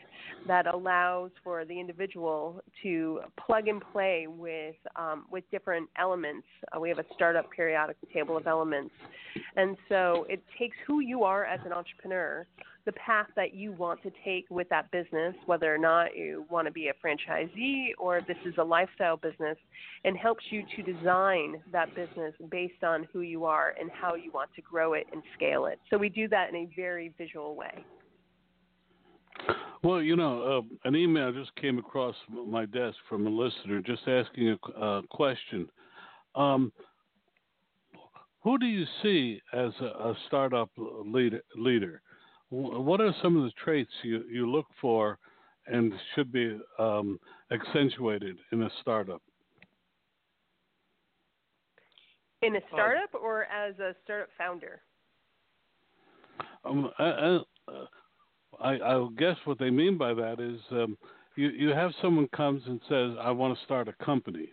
[0.48, 6.46] that allows for the individual to plug and play with um, with different elements.
[6.76, 8.94] Uh, we have a startup periodic table of elements,
[9.56, 12.46] and so it takes who you are as an entrepreneur
[12.86, 16.68] the path that you want to take with that business, whether or not you want
[16.68, 19.58] to be a franchisee or this is a lifestyle business,
[20.04, 24.32] and helps you to design that business based on who you are and how you
[24.32, 25.80] want to grow it and scale it.
[25.90, 27.86] So we do that in a very visual way.
[29.82, 34.08] Well, you know, uh, an email just came across my desk from a listener just
[34.08, 35.68] asking a uh, question.
[36.36, 36.72] Um,
[38.44, 41.42] who do you see as a, a startup leader?
[41.56, 42.02] leader?
[42.54, 45.18] what are some of the traits you, you look for
[45.66, 47.20] and should be um,
[47.52, 49.22] accentuated in a startup?
[52.44, 54.82] In a startup uh, or as a startup founder?
[56.66, 57.40] Um, I,
[58.62, 60.98] I, I, guess what they mean by that is um,
[61.36, 64.50] you, you have someone comes and says, I want to start a company.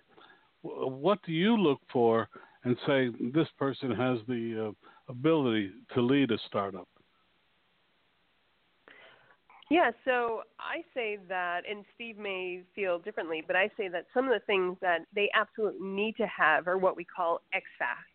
[0.63, 2.29] What do you look for
[2.65, 6.89] and say this person has the uh, ability to lead a startup?
[9.71, 14.25] Yeah, so I say that, and Steve may feel differently, but I say that some
[14.25, 18.10] of the things that they absolutely need to have are what we call X factors.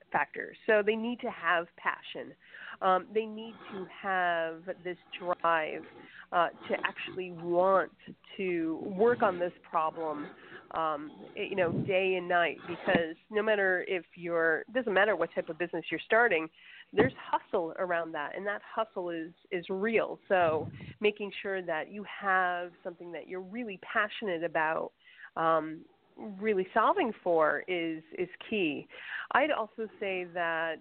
[0.67, 2.33] So they need to have passion.
[2.81, 5.83] Um, they need to have this drive
[6.31, 7.91] uh, to actually want
[8.37, 10.27] to work on this problem
[10.71, 15.49] um, you know, day and night because no matter if you're, doesn't matter what type
[15.49, 16.49] of business you're starting,
[16.93, 20.19] there's hustle around that, and that hustle is is real.
[20.27, 20.69] So
[21.01, 24.91] making sure that you have something that you're really passionate about.
[25.35, 25.81] Um,
[26.17, 28.87] really solving for is is key.
[29.31, 30.75] I'd also say that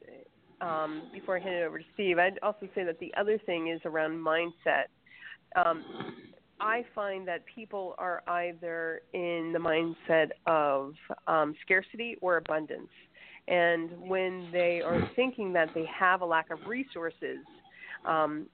[0.61, 3.68] um, before I hand it over to Steve, I'd also say that the other thing
[3.68, 4.87] is around mindset.
[5.57, 5.85] Um,
[6.61, 10.94] I find that people are either in the mindset of
[11.27, 12.88] um, scarcity or abundance.
[13.49, 17.38] And when they are thinking that they have a lack of resources,
[18.07, 18.47] um,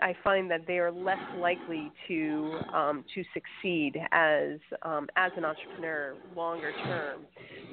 [0.00, 5.44] I find that they are less likely to um, to succeed as um, as an
[5.44, 7.22] entrepreneur longer term.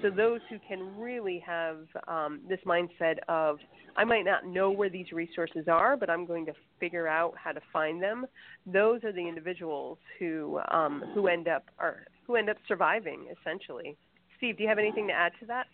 [0.02, 3.58] So those who can really have um, this mindset of
[3.96, 7.52] I might not know where these resources are, but I'm going to figure out how
[7.52, 8.26] to find them.
[8.66, 13.98] Those are the individuals who um, who end up are who end up surviving essentially.
[14.38, 15.68] Steve, do you have anything to add to that?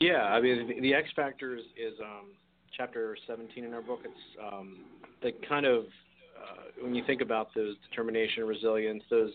[0.00, 2.30] Yeah, I mean the, X factors is um,
[2.76, 4.00] chapter 17 in our book.
[4.04, 4.78] It's um,
[5.22, 5.84] the kind of
[6.40, 9.32] uh, when you think about those determination, resilience, those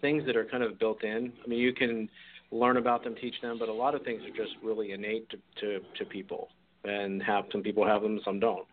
[0.00, 1.32] things that are kind of built in.
[1.44, 2.08] I mean, you can
[2.50, 5.36] learn about them, teach them, but a lot of things are just really innate to
[5.60, 6.48] to, to people,
[6.84, 8.66] and have some people have them, some don't.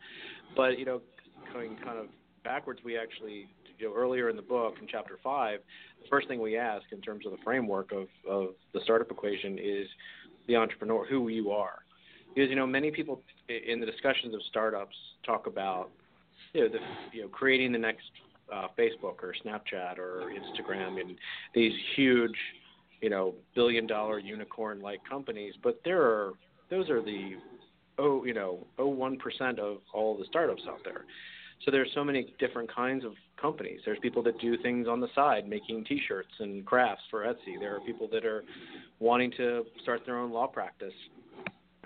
[0.55, 1.01] But you know,
[1.53, 2.07] going kind of
[2.43, 3.47] backwards, we actually
[3.79, 5.59] you know, earlier in the book in chapter five,
[6.01, 9.57] the first thing we ask in terms of the framework of, of the startup equation
[9.57, 9.87] is
[10.47, 11.79] the entrepreneur, who you are.
[12.33, 15.89] Because you know many people in the discussions of startups talk about
[16.53, 16.79] you know the
[17.11, 18.05] you know creating the next
[18.53, 21.17] uh, Facebook or Snapchat or Instagram and
[21.53, 22.35] these huge
[23.01, 26.33] you know billion dollar unicorn like companies, but there are
[26.69, 27.35] those are the
[27.97, 31.05] oh you know oh one percent of all the startups out there.
[31.65, 33.81] So there's so many different kinds of companies.
[33.85, 37.59] There's people that do things on the side, making T-shirts and crafts for Etsy.
[37.59, 38.43] There are people that are
[38.99, 40.93] wanting to start their own law practice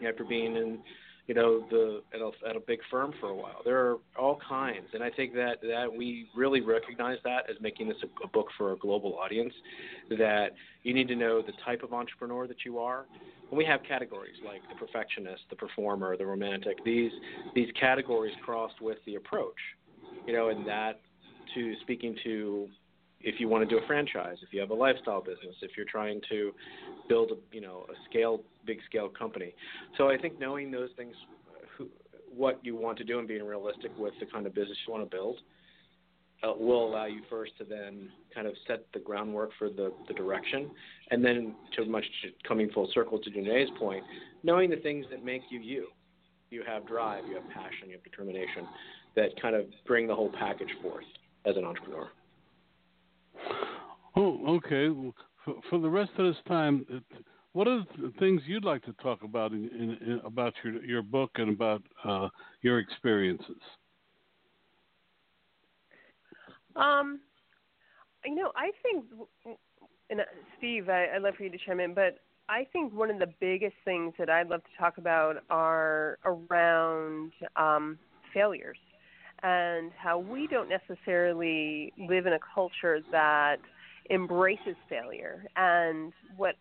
[0.08, 0.80] after being in,
[1.28, 3.62] you know, the at a, at a big firm for a while.
[3.64, 7.88] There are all kinds, and I think that that we really recognize that as making
[7.88, 9.54] this a, a book for a global audience.
[10.10, 10.50] That
[10.84, 13.06] you need to know the type of entrepreneur that you are.
[13.50, 16.84] And we have categories like the perfectionist, the performer, the romantic.
[16.84, 17.12] These
[17.54, 19.60] these categories crossed with the approach,
[20.28, 21.02] you know, and that
[21.54, 22.68] to speaking to
[23.26, 25.88] if you want to do a franchise, if you have a lifestyle business, if you're
[25.88, 26.52] trying to
[27.10, 29.54] build a you know a scale big scale company.
[29.98, 31.16] So I think knowing those things,
[31.76, 31.90] who,
[32.34, 35.10] what you want to do and being realistic with the kind of business you want
[35.10, 35.38] to build,
[36.44, 40.14] uh, will allow you first to then kind of set the groundwork for the, the
[40.14, 40.70] direction,
[41.10, 42.06] and then to much
[42.48, 44.04] coming full circle to Jana's point,
[44.44, 45.88] knowing the things that make you you.
[46.52, 48.68] You have drive, you have passion, you have determination,
[49.16, 51.06] that kind of bring the whole package forth
[51.46, 52.08] as an entrepreneur.
[54.16, 54.90] Oh, okay.
[55.44, 56.86] For, for the rest of this time,
[57.54, 61.02] what are the things you'd like to talk about in, in, in about your your
[61.02, 62.30] book and about uh,
[62.62, 63.62] your experiences?
[66.76, 67.20] Um,
[68.26, 69.06] you know, I think,
[70.10, 70.24] and uh,
[70.58, 73.34] Steve, I, I'd love for you to chime in, but I think one of the
[73.40, 77.98] biggest things that I'd love to talk about are around um,
[78.34, 78.78] failures
[79.44, 83.58] and how we don't necessarily live in a culture that
[84.10, 85.46] embraces failure.
[85.56, 86.56] And what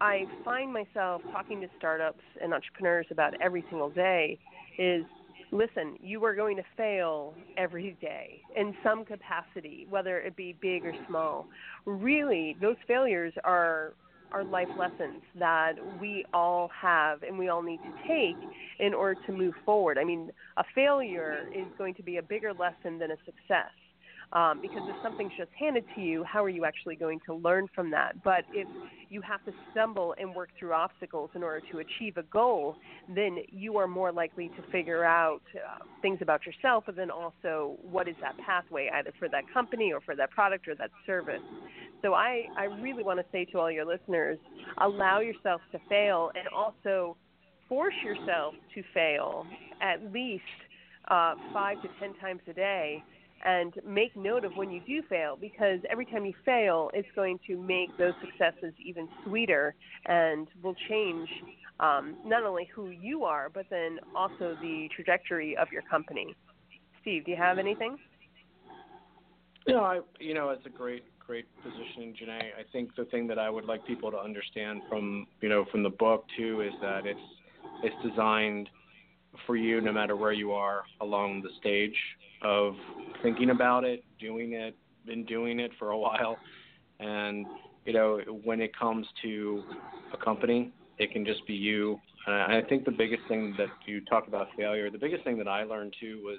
[0.00, 4.38] I find myself talking to startups and entrepreneurs about every single day
[4.78, 5.04] is
[5.52, 10.84] listen, you are going to fail every day in some capacity, whether it be big
[10.84, 11.46] or small.
[11.86, 13.94] Really, those failures are
[14.32, 18.36] are life lessons that we all have and we all need to take
[18.80, 19.96] in order to move forward.
[19.96, 23.70] I mean, a failure is going to be a bigger lesson than a success.
[24.34, 27.68] Um, because if something's just handed to you, how are you actually going to learn
[27.72, 28.20] from that?
[28.24, 28.66] But if
[29.08, 32.74] you have to stumble and work through obstacles in order to achieve a goal,
[33.14, 37.76] then you are more likely to figure out uh, things about yourself, but then also
[37.82, 41.42] what is that pathway either for that company or for that product or that service.
[42.02, 44.38] So I, I really want to say to all your listeners,
[44.78, 47.16] allow yourself to fail and also
[47.68, 49.46] force yourself to fail
[49.80, 50.42] at least
[51.08, 53.02] uh, five to ten times a day
[53.44, 57.38] and make note of when you do fail because every time you fail, it's going
[57.46, 59.74] to make those successes even sweeter
[60.06, 61.28] and will change
[61.80, 66.34] um, not only who you are, but then also the trajectory of your company.
[67.02, 67.98] Steve, do you have anything?
[69.66, 72.38] Know, I, you know, it's a great, great positioning, Jana.
[72.58, 75.82] I think the thing that I would like people to understand from, you know, from
[75.82, 77.20] the book too is that it's,
[77.82, 78.68] it's designed
[79.46, 81.96] for you no matter where you are along the stage
[82.44, 82.74] of
[83.22, 84.76] thinking about it, doing it,
[85.06, 86.38] been doing it for a while,
[87.00, 87.46] and
[87.84, 89.62] you know when it comes to
[90.12, 91.98] a company, it can just be you.
[92.26, 95.48] And I think the biggest thing that you talk about failure, the biggest thing that
[95.48, 96.38] I learned too was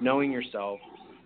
[0.00, 0.78] knowing yourself,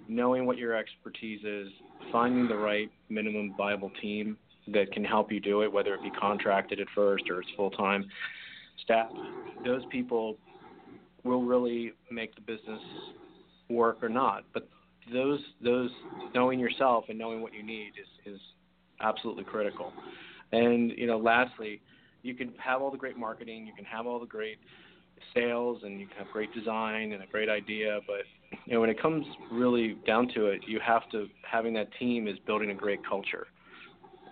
[0.09, 1.69] knowing what your expertise is,
[2.11, 6.11] finding the right minimum viable team that can help you do it, whether it be
[6.11, 8.07] contracted at first or it's full time
[8.83, 9.11] staff.
[9.65, 10.37] Those people
[11.25, 12.81] will really make the business
[13.71, 14.45] work or not.
[14.53, 14.69] But
[15.13, 15.91] those those
[16.35, 18.41] knowing yourself and knowing what you need is is
[19.01, 19.93] absolutely critical.
[20.53, 21.81] And you know, lastly,
[22.23, 24.59] you can have all the great marketing, you can have all the great
[25.35, 28.25] sales, and you can have great design and a great idea, but
[28.67, 32.27] you know, when it comes really down to it, you have to having that team
[32.27, 33.47] is building a great culture.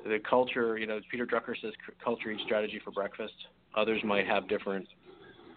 [0.05, 1.73] The culture, you know, Peter Drucker says,
[2.03, 3.35] culture eats strategy for breakfast.
[3.77, 4.87] Others might have different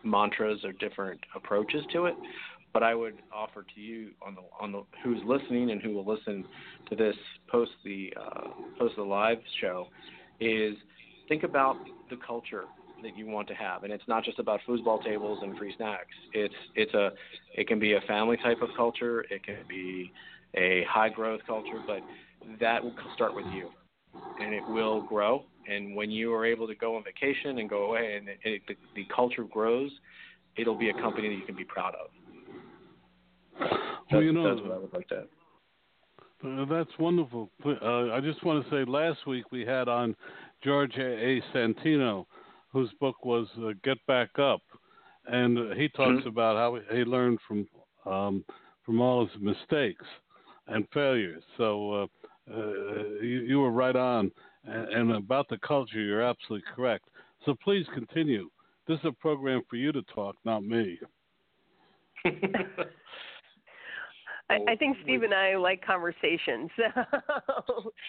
[0.04, 2.16] mantras or different approaches to it,
[2.72, 6.06] what I would offer to you on the on the who's listening and who will
[6.06, 6.46] listen
[6.90, 7.16] to this
[7.50, 8.48] post the uh,
[8.80, 9.88] post the live show
[10.40, 10.76] is
[11.28, 11.78] think about
[12.10, 12.66] the culture
[13.04, 16.14] that you want to have, and it's not just about foosball tables and free snacks.
[16.34, 17.12] It's it's a
[17.56, 19.22] it can be a family type of culture.
[19.30, 20.12] It can be
[20.56, 22.02] a high growth culture, but
[22.60, 23.70] that will start with you,
[24.40, 25.44] and it will grow.
[25.68, 28.62] And when you are able to go on vacation and go away, and it, it,
[28.68, 29.92] the, the culture grows,
[30.58, 32.10] it'll be a company that you can be proud of.
[34.12, 35.24] Well, you know, that's what I would like to.
[36.44, 37.50] Uh, that's wonderful.
[37.66, 40.16] Uh, I just want to say, last week we had on
[40.64, 41.42] George A.
[41.54, 42.26] Santino,
[42.72, 44.62] whose book was uh, "Get Back Up,"
[45.28, 46.28] and he talks mm-hmm.
[46.28, 47.68] about how he learned from
[48.06, 48.44] um,
[48.86, 50.06] from all his mistakes
[50.68, 51.44] and failures.
[51.58, 52.08] So uh,
[52.52, 52.74] uh,
[53.22, 54.32] you, you, were right on,
[54.66, 57.06] and, and about the culture, you're absolutely correct.
[57.46, 58.50] So please continue.
[58.88, 61.00] This is a program for you to talk, not me.
[64.52, 66.70] I, I think Steve and I like conversations.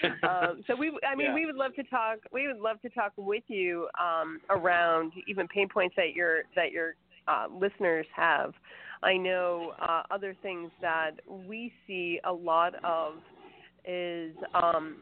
[0.01, 1.35] So, um, so we, I mean, yeah.
[1.35, 2.19] we would love to talk.
[2.33, 6.73] We would love to talk with you um, around even pain points that your that
[6.73, 6.95] your
[7.29, 8.53] uh, listeners have.
[9.03, 13.15] I know uh, other things that we see a lot of
[13.85, 14.97] is, um,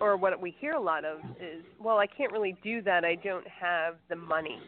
[0.00, 3.04] or what we hear a lot of is, well, I can't really do that.
[3.04, 4.60] I don't have the money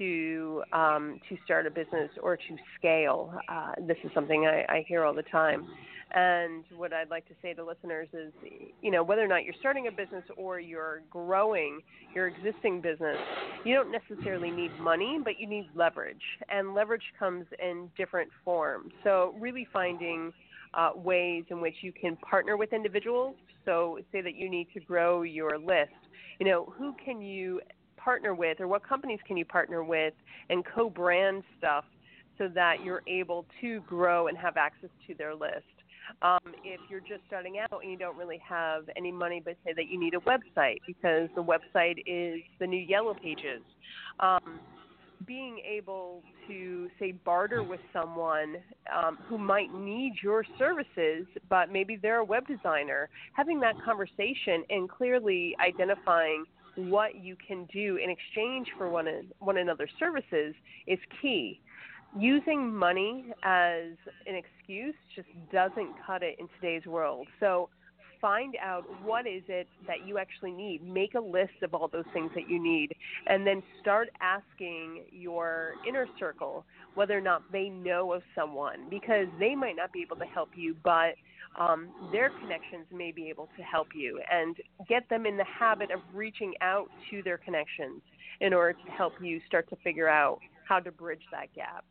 [0.00, 3.32] to um, to start a business or to scale.
[3.48, 5.68] Uh, this is something I, I hear all the time.
[6.12, 8.32] And what I'd like to say to listeners is,
[8.82, 11.80] you know, whether or not you're starting a business or you're growing
[12.14, 13.16] your existing business,
[13.64, 16.16] you don't necessarily need money, but you need leverage.
[16.48, 18.92] And leverage comes in different forms.
[19.04, 20.32] So really finding
[20.74, 23.36] uh, ways in which you can partner with individuals.
[23.64, 25.92] So say that you need to grow your list.
[26.40, 27.60] You know, who can you
[28.02, 30.14] partner with or what companies can you partner with
[30.48, 31.84] and co-brand stuff
[32.38, 35.64] so that you're able to grow and have access to their list.
[36.22, 39.72] Um, if you're just starting out and you don't really have any money, but say
[39.74, 43.62] that you need a website because the website is the new Yellow Pages.
[44.18, 44.58] Um,
[45.26, 48.56] being able to say barter with someone
[48.96, 54.64] um, who might need your services, but maybe they're a web designer, having that conversation
[54.70, 56.44] and clearly identifying
[56.88, 59.06] what you can do in exchange for one
[59.38, 60.54] one another's services
[60.86, 61.60] is key.
[62.18, 63.92] Using money as
[64.26, 67.28] an excuse just doesn't cut it in today's world.
[67.38, 67.68] So
[68.20, 70.86] find out what is it that you actually need.
[70.86, 72.94] Make a list of all those things that you need,
[73.26, 76.64] and then start asking your inner circle
[76.94, 80.50] whether or not they know of someone because they might not be able to help
[80.54, 81.14] you, but
[81.58, 84.56] um, their connections may be able to help you, and
[84.88, 88.02] get them in the habit of reaching out to their connections
[88.40, 90.38] in order to help you start to figure out
[90.68, 91.84] how to bridge that gap.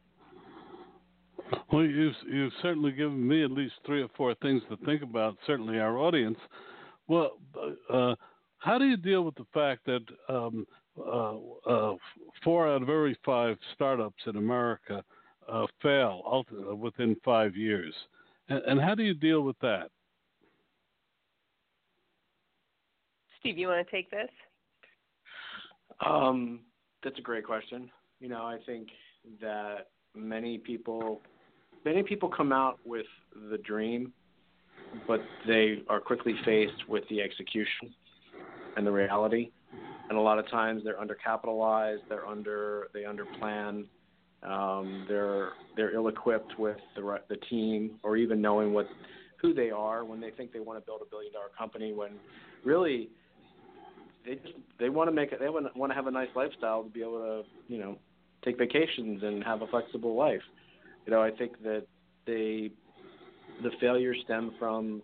[1.72, 5.38] Well, you've, you've certainly given me at least three or four things to think about,
[5.46, 6.38] certainly our audience.
[7.08, 7.38] Well,
[7.92, 8.16] uh,
[8.58, 10.66] how do you deal with the fact that um,
[10.98, 11.38] uh,
[11.70, 11.96] uh,
[12.44, 15.04] four out of every five startups in America
[15.48, 16.46] uh, fail
[16.78, 17.94] within five years?
[18.50, 19.90] And, and, how do you deal with that?
[23.40, 24.30] Steve, you want to take this?
[26.06, 26.62] Um,
[27.04, 27.90] that's a great question.
[28.20, 28.90] You know, I think
[29.42, 31.22] that many people
[31.86, 33.06] many people come out with
[33.50, 34.12] the dream,
[35.08, 37.94] but they are quickly faced with the execution
[38.76, 39.52] and the reality.
[40.10, 43.86] And a lot of times they're undercapitalized, they're under they underplan,
[44.44, 48.88] um, they're they're ill-equipped with the the team or even knowing what
[49.42, 51.94] who they are when they think they want to build a billion-dollar company.
[51.94, 52.12] When
[52.64, 53.10] really
[54.26, 56.90] they just they want to make it they want to have a nice lifestyle to
[56.90, 57.98] be able to you know
[58.44, 60.42] take vacations and have a flexible life.
[61.06, 61.86] You know, I think that
[62.26, 62.72] they
[63.64, 65.02] the failures stem from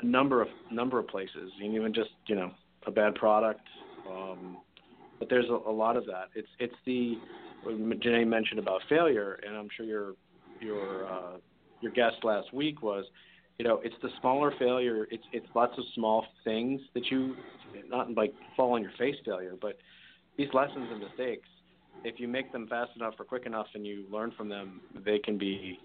[0.00, 2.50] a number of number of places, and even just you know
[2.86, 3.66] a bad product.
[4.10, 4.58] Um,
[5.24, 6.28] but there's a, a lot of that.
[6.34, 7.16] It's it's the
[8.02, 10.12] Jana mentioned about failure, and I'm sure your
[10.60, 11.36] your uh,
[11.80, 13.04] your guest last week was,
[13.58, 15.06] you know, it's the smaller failure.
[15.10, 17.36] It's it's lots of small things that you
[17.88, 19.78] not like fall on your face failure, but
[20.36, 21.48] these lessons and mistakes
[22.04, 25.18] if you make them fast enough or quick enough and you learn from them, they
[25.18, 25.78] can be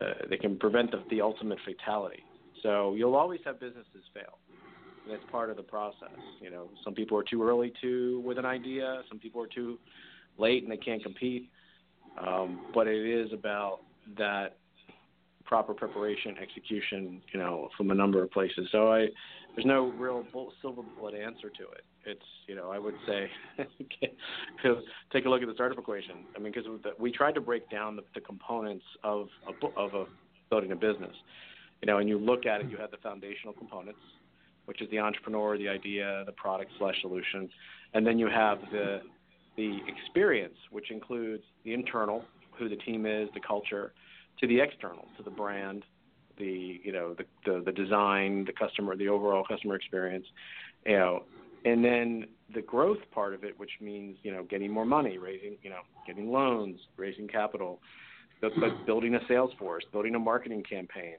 [0.00, 2.24] uh, they can prevent the, the ultimate fatality.
[2.64, 4.38] So you'll always have businesses fail.
[5.08, 6.08] That's part of the process.
[6.40, 9.02] You know, some people are too early to with an idea.
[9.08, 9.78] Some people are too
[10.38, 11.50] late and they can't compete.
[12.24, 13.80] Um, but it is about
[14.16, 14.56] that
[15.44, 17.20] proper preparation, execution.
[17.32, 18.68] You know, from a number of places.
[18.70, 19.08] So I,
[19.54, 20.24] there's no real
[20.60, 23.30] silver bullet answer to it it's you know I would say
[25.12, 26.24] take a look at the startup equation.
[26.36, 30.04] I mean, because we tried to break down the, the components of a, of a
[30.50, 31.14] building a business.
[31.80, 33.98] You know, and you look at it, you have the foundational components,
[34.66, 37.48] which is the entrepreneur, the idea, the product slash solution,
[37.94, 39.00] and then you have the
[39.56, 42.24] the experience, which includes the internal,
[42.58, 43.92] who the team is, the culture,
[44.40, 45.84] to the external, to the brand,
[46.38, 50.26] the you know the the, the design, the customer, the overall customer experience,
[50.86, 51.24] you know,
[51.64, 55.56] and then the growth part of it, which means you know getting more money, raising
[55.62, 57.80] you know getting loans, raising capital,
[58.40, 61.16] but, but building a sales force, building a marketing campaign,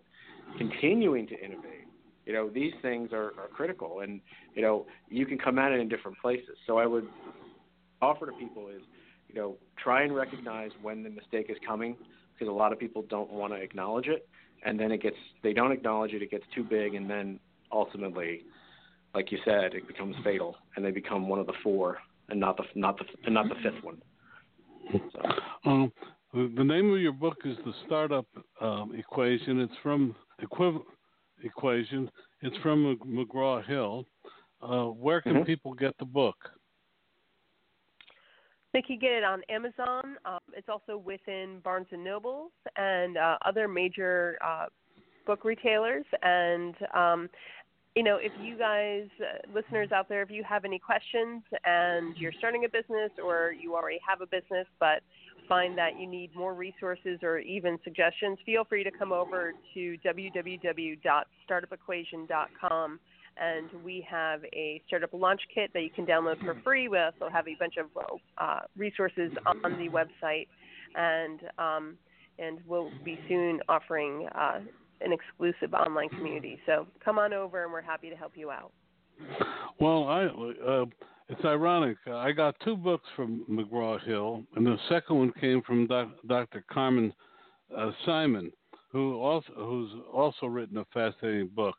[0.58, 1.83] continuing to innovate.
[2.26, 4.22] You know these things are, are critical, and
[4.56, 6.58] you know you can come at it in different places.
[6.68, 7.08] So I would
[8.02, 8.82] offer to people is
[9.28, 11.96] you know try and recognize when the mistake is coming
[12.34, 14.28] because a lot of people don't want to acknowledge it,
[14.66, 17.40] and then it gets they don't acknowledge it, it gets too big, and then
[17.72, 18.44] ultimately
[19.14, 22.00] like you said, it becomes fatal, and they become one of the four,
[22.30, 24.02] and not the not the and not the fifth one.
[24.92, 25.70] So.
[25.70, 25.92] Um,
[26.34, 28.26] the name of your book is the Startup
[28.60, 29.60] um, Equation.
[29.60, 30.84] It's from Equiv-
[31.44, 32.10] Equation.
[32.42, 34.06] It's from McGraw Hill.
[34.62, 35.44] Uh, where can mm-hmm.
[35.44, 36.36] people get the book?
[38.72, 40.18] They can get it on Amazon.
[40.26, 44.66] Um, it's also within Barnes and Nobles and uh, other major uh,
[45.28, 46.06] book retailers.
[46.24, 47.30] And um,
[47.96, 52.18] you know, if you guys, uh, listeners out there, if you have any questions and
[52.18, 55.02] you're starting a business or you already have a business but
[55.48, 59.98] find that you need more resources or even suggestions, feel free to come over to
[60.06, 63.00] www.startupequation.com
[63.38, 66.88] and we have a startup launch kit that you can download for free.
[66.88, 67.88] We also have a bunch of
[68.38, 70.48] uh, resources on the website,
[70.96, 71.98] and um,
[72.40, 74.60] and we'll be soon offering uh,
[75.02, 76.60] an exclusive online community.
[76.66, 78.72] So come on over, and we're happy to help you out.
[79.80, 80.86] Well, I uh,
[81.30, 81.98] it's ironic.
[82.12, 86.64] I got two books from McGraw Hill, and the second one came from doc, Dr.
[86.72, 87.14] Carmen
[87.76, 88.52] uh, Simon,
[88.92, 91.76] who also who's also written a fascinating book,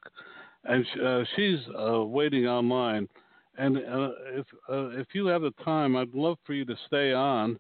[0.64, 3.09] and uh, she's uh, waiting online.
[3.57, 7.12] And uh, if uh, if you have the time, I'd love for you to stay
[7.12, 7.59] on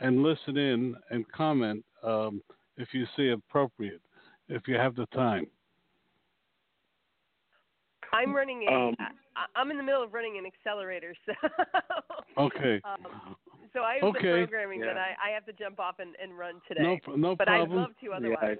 [0.00, 2.42] and listen in and comment um,
[2.76, 4.00] if you see appropriate,
[4.48, 5.46] if you have the time.
[8.12, 8.74] I'm running a.
[8.74, 8.94] Um,
[9.56, 11.32] am in the middle of running an accelerator, so.
[12.38, 12.80] Okay.
[12.84, 13.36] Um,
[13.72, 14.20] so I have Okay.
[14.20, 16.82] some programming that I, I have to jump off and, and run today.
[16.82, 17.78] No, pro- no but I'd problem.
[17.78, 18.56] love to otherwise.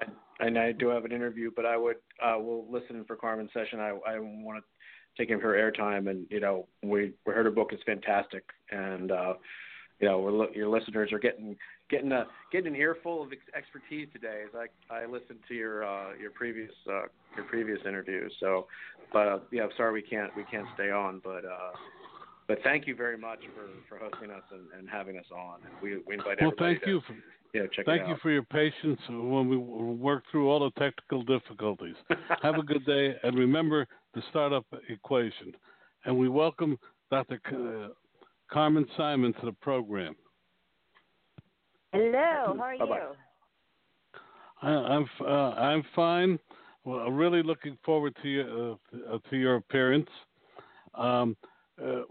[0.00, 0.08] Yeah,
[0.40, 3.50] I, and I do have an interview, but I would uh, we'll listen for Carmen's
[3.52, 3.80] session.
[3.80, 7.50] I I want to take in her airtime, and you know we we heard her
[7.50, 9.34] book is fantastic, and uh,
[10.00, 11.56] you know we're, li- your listeners are getting
[11.90, 14.42] getting a getting an earful of ex- expertise today.
[14.46, 17.02] As I I listened to your uh, your previous uh,
[17.36, 18.66] your previous interview, so
[19.12, 21.44] but uh, yeah, sorry we can't we can't stay on, but.
[21.44, 21.72] uh
[22.48, 25.60] but thank you very much for, for hosting us and, and having us on.
[25.66, 27.00] And we, we invite Well, everybody thank to you.
[27.06, 27.14] For,
[27.52, 31.94] yeah, check thank you for your patience when we work through all the technical difficulties.
[32.42, 35.52] Have a good day, and remember the startup equation.
[36.06, 36.78] And we welcome
[37.10, 37.38] Dr.
[37.46, 37.92] Uh,
[38.50, 40.16] Carmen Simon to the program.
[41.92, 42.98] Hello, how are Bye-bye.
[42.98, 43.16] you?
[44.60, 46.38] I, I'm uh, I'm fine.
[46.84, 50.08] Well, I'm really looking forward to your uh, to your appearance.
[50.94, 51.36] Um,
[51.80, 52.02] uh,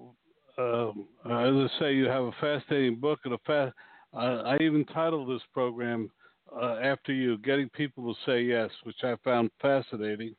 [0.58, 3.76] um, as I say, you have a fascinating book and a fast.
[4.14, 6.10] Uh, I even titled this program
[6.52, 10.36] uh, after you, "Getting People to Say Yes," which I found fascinating.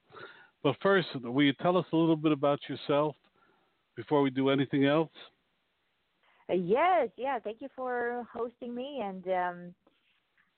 [0.65, 3.15] But first, will you tell us a little bit about yourself
[3.95, 5.13] before we do anything else?
[6.51, 7.39] Uh, yes, yeah.
[7.39, 9.75] Thank you for hosting me, and um,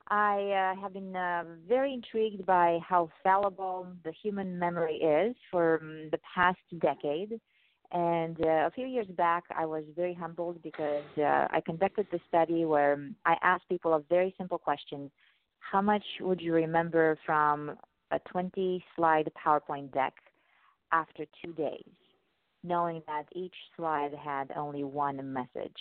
[0.09, 5.80] I uh, have been uh, very intrigued by how fallible the human memory is for
[5.80, 7.41] um, the past decade.
[7.93, 12.20] And uh, a few years back, I was very humbled because uh, I conducted the
[12.28, 15.11] study where um, I asked people a very simple question:
[15.59, 17.72] How much would you remember from
[18.12, 20.14] a 20-slide PowerPoint deck
[20.93, 21.84] after two days?
[22.62, 25.76] Knowing that each slide had only one message.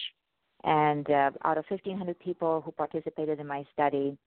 [0.64, 4.18] And uh, out of 1,500 people who participated in my study,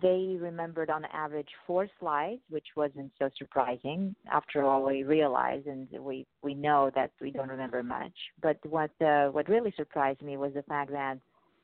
[0.00, 4.14] they remembered on average four slides, which wasn't so surprising.
[4.30, 8.14] After all, we realize and we we know that we don't remember much.
[8.40, 11.18] But what uh, what really surprised me was the fact that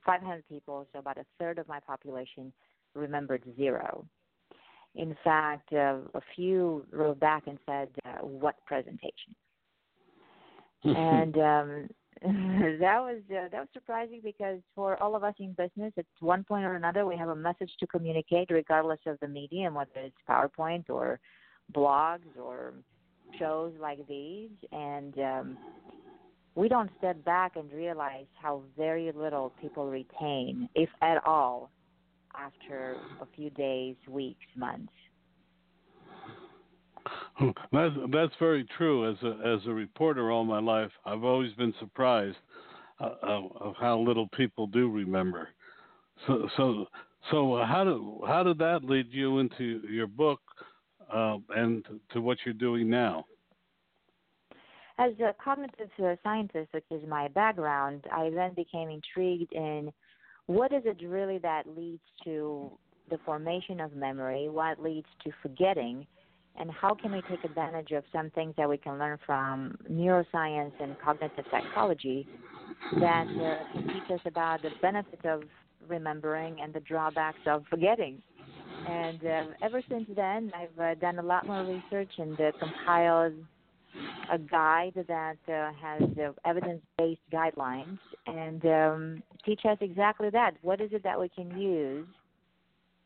[0.05, 2.53] 500 people, so about a third of my population,
[2.95, 4.05] remembered zero.
[4.99, 9.35] In fact, uh, a few wrote back and said, uh, "What presentation?"
[10.85, 11.89] and um,
[12.81, 16.43] that was uh, that was surprising because for all of us in business, at one
[16.43, 20.17] point or another, we have a message to communicate, regardless of the medium, whether it's
[20.29, 21.21] PowerPoint or
[21.73, 22.75] blogs or
[23.39, 25.59] shows like these, and um,
[26.57, 31.71] we don't step back and realize how very little people retain, if at all,
[32.37, 34.93] after a few days, weeks, months.
[37.73, 39.11] That's that's very true.
[39.11, 42.37] As a as a reporter all my life, I've always been surprised
[43.01, 45.49] uh, of, how little people do remember.
[46.27, 46.87] So so
[47.31, 50.41] so how did how did that lead you into your book
[51.13, 53.25] uh, and to what you're doing now?
[54.99, 59.93] As a cognitive uh, scientist, which is my background, I then became intrigued in
[60.49, 62.73] what is it really that leads to
[63.11, 66.07] the formation of memory, what leads to forgetting,
[66.59, 70.73] and how can we take advantage of some things that we can learn from neuroscience
[70.81, 72.27] and cognitive psychology
[72.99, 75.43] that uh, can teach us about the benefits of
[75.87, 78.21] remembering and the drawbacks of forgetting.
[78.89, 83.35] And uh, ever since then, I've uh, done a lot more research and uh, compiled
[84.33, 87.99] a guide that uh, has uh, evidence-based guidelines.
[88.27, 90.53] And um, teach us exactly that.
[90.61, 92.07] What is it that we can use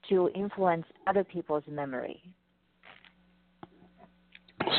[0.09, 2.21] to influence other people's memory?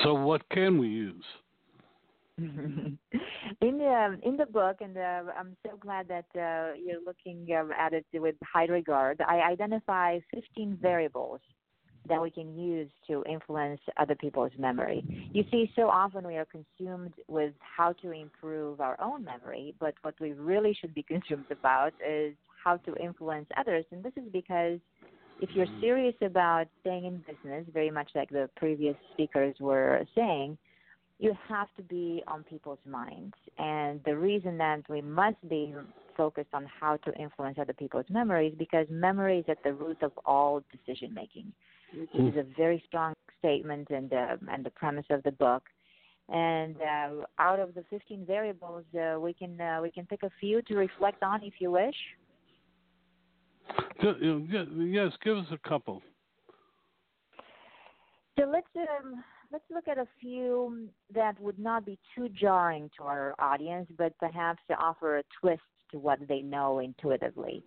[0.03, 1.23] So what can we use?
[2.37, 2.97] in
[3.61, 7.93] the in the book, and uh, I'm so glad that uh, you're looking um, at
[7.93, 9.21] it with high regard.
[9.21, 11.41] I identify 15 variables
[12.07, 15.03] that we can use to influence other people's memory.
[15.33, 19.93] You see, so often we are consumed with how to improve our own memory, but
[20.01, 22.33] what we really should be consumed about is
[22.63, 23.85] how to influence others.
[23.91, 24.79] And this is because
[25.41, 25.81] if you're mm-hmm.
[25.81, 30.57] serious about staying in business, very much like the previous speakers were saying,
[31.19, 33.33] you have to be on people's minds.
[33.57, 35.73] And the reason that we must be
[36.17, 39.97] focused on how to influence other people's memories is because memory is at the root
[40.01, 41.51] of all decision making.
[41.93, 45.63] This is a very strong statement and uh, and the premise of the book.
[46.29, 50.31] And uh, out of the 15 variables, uh, we can uh, we can pick a
[50.39, 51.95] few to reflect on if you wish.
[54.01, 56.01] Yes, give us a couple.
[58.39, 63.03] So let's um, let's look at a few that would not be too jarring to
[63.03, 67.63] our audience, but perhaps to offer a twist to what they know intuitively.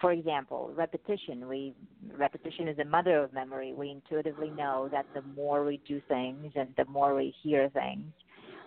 [0.00, 1.48] For example, repetition.
[1.48, 1.74] We
[2.16, 3.72] repetition is the mother of memory.
[3.72, 8.12] We intuitively know that the more we do things and the more we hear things,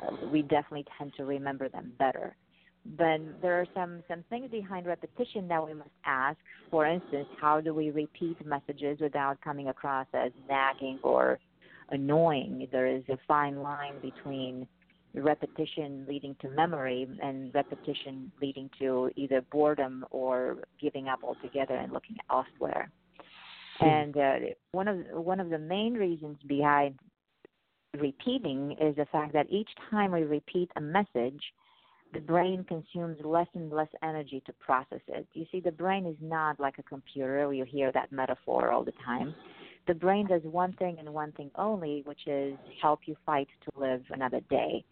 [0.04, 2.36] uh, we definitely tend to remember them better.
[2.98, 6.38] But there are some some things behind repetition that we must ask.
[6.70, 11.40] For instance, how do we repeat messages without coming across as nagging or
[11.90, 12.68] annoying?
[12.72, 14.68] There is a fine line between
[15.14, 21.92] repetition leading to memory and repetition leading to either boredom or giving up altogether and
[21.92, 22.90] looking elsewhere.
[23.80, 23.86] Hmm.
[23.86, 24.34] And uh,
[24.72, 27.00] one of one of the main reasons behind
[28.00, 31.42] repeating is the fact that each time we repeat a message,
[32.14, 35.28] the brain consumes less and less energy to process it.
[35.34, 37.52] You see, the brain is not like a computer.
[37.54, 39.34] You hear that metaphor all the time.
[39.88, 43.80] The brain does one thing and one thing only, which is help you fight to
[43.80, 44.86] live another day.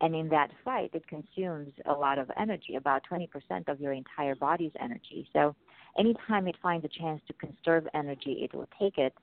[0.00, 3.28] And in that fight, it consumes a lot of energy, about 20%
[3.68, 5.28] of your entire body's energy.
[5.32, 5.54] So
[5.98, 9.14] anytime it finds a chance to conserve energy, it will take it.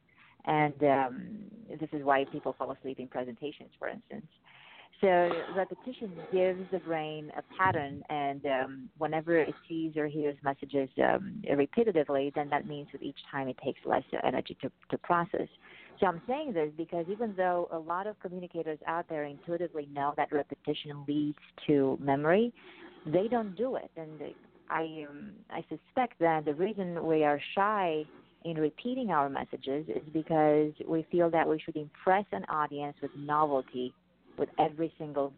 [0.45, 1.27] And um,
[1.79, 4.25] this is why people fall asleep in presentations, for instance.
[5.01, 10.89] So repetition gives the brain a pattern, and um, whenever it sees or hears messages
[11.03, 15.47] um, repetitively, then that means that each time it takes less energy to, to process.
[16.03, 20.13] So I'm saying this because even though a lot of communicators out there intuitively know
[20.17, 22.53] that repetition leads to memory,
[23.05, 23.89] they don't do it.
[23.95, 24.19] And
[24.69, 28.03] I um, I suspect that the reason we are shy
[28.43, 33.11] in repeating our messages is because we feel that we should impress an audience with
[33.17, 33.93] novelty
[34.37, 35.31] with every single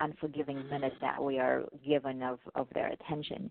[0.00, 3.50] unforgiving minute that we are given of, of their attention.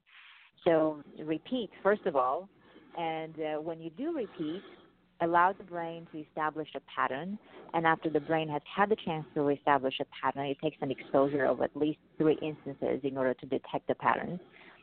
[0.63, 2.49] So repeat first of all,
[2.97, 4.63] and uh, when you do repeat,
[5.21, 7.37] allow the brain to establish a pattern.
[7.73, 10.91] And after the brain has had the chance to establish a pattern, it takes an
[10.91, 14.39] exposure of at least three instances in order to detect the pattern.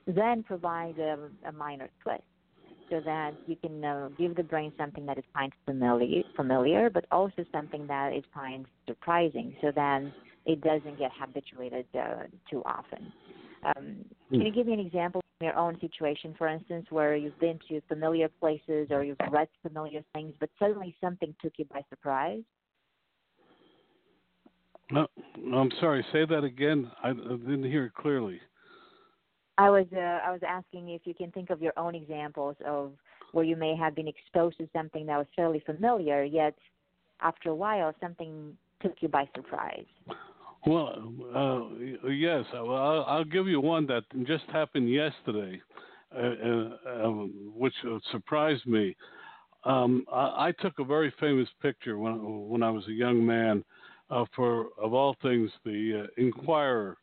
[0.07, 2.23] Then provide a, a minor twist
[2.91, 7.07] so that you can uh, give the brain something that it finds familiar, familiar, but
[7.11, 10.03] also something that it finds surprising, so that
[10.45, 13.11] it doesn't get habituated uh, too often.
[13.65, 17.39] Um, can you give me an example from your own situation, for instance, where you've
[17.41, 21.83] been to familiar places or you've read familiar things, but suddenly something took you by
[21.89, 22.43] surprise?
[24.91, 25.07] No,
[25.55, 26.05] I'm sorry.
[26.13, 26.91] Say that again.
[27.03, 28.41] I, I didn't hear it clearly.
[29.57, 32.93] I was uh, I was asking if you can think of your own examples of
[33.33, 36.57] where you may have been exposed to something that was fairly familiar, yet
[37.21, 39.87] after a while something took you by surprise.
[40.67, 42.45] Well, uh, yes.
[42.55, 45.61] I'll, I'll give you one that just happened yesterday,
[46.17, 47.75] uh, uh, um, which
[48.11, 48.97] surprised me.
[49.65, 53.65] Um, I, I took a very famous picture when when I was a young man
[54.11, 56.97] uh, for, of all things, the uh, Enquirer,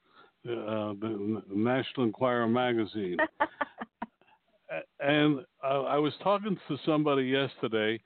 [0.48, 3.18] uh, the National Enquirer magazine.
[5.00, 8.00] and uh, I was talking to somebody yesterday,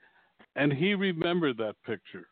[0.54, 2.28] and he remembered that picture.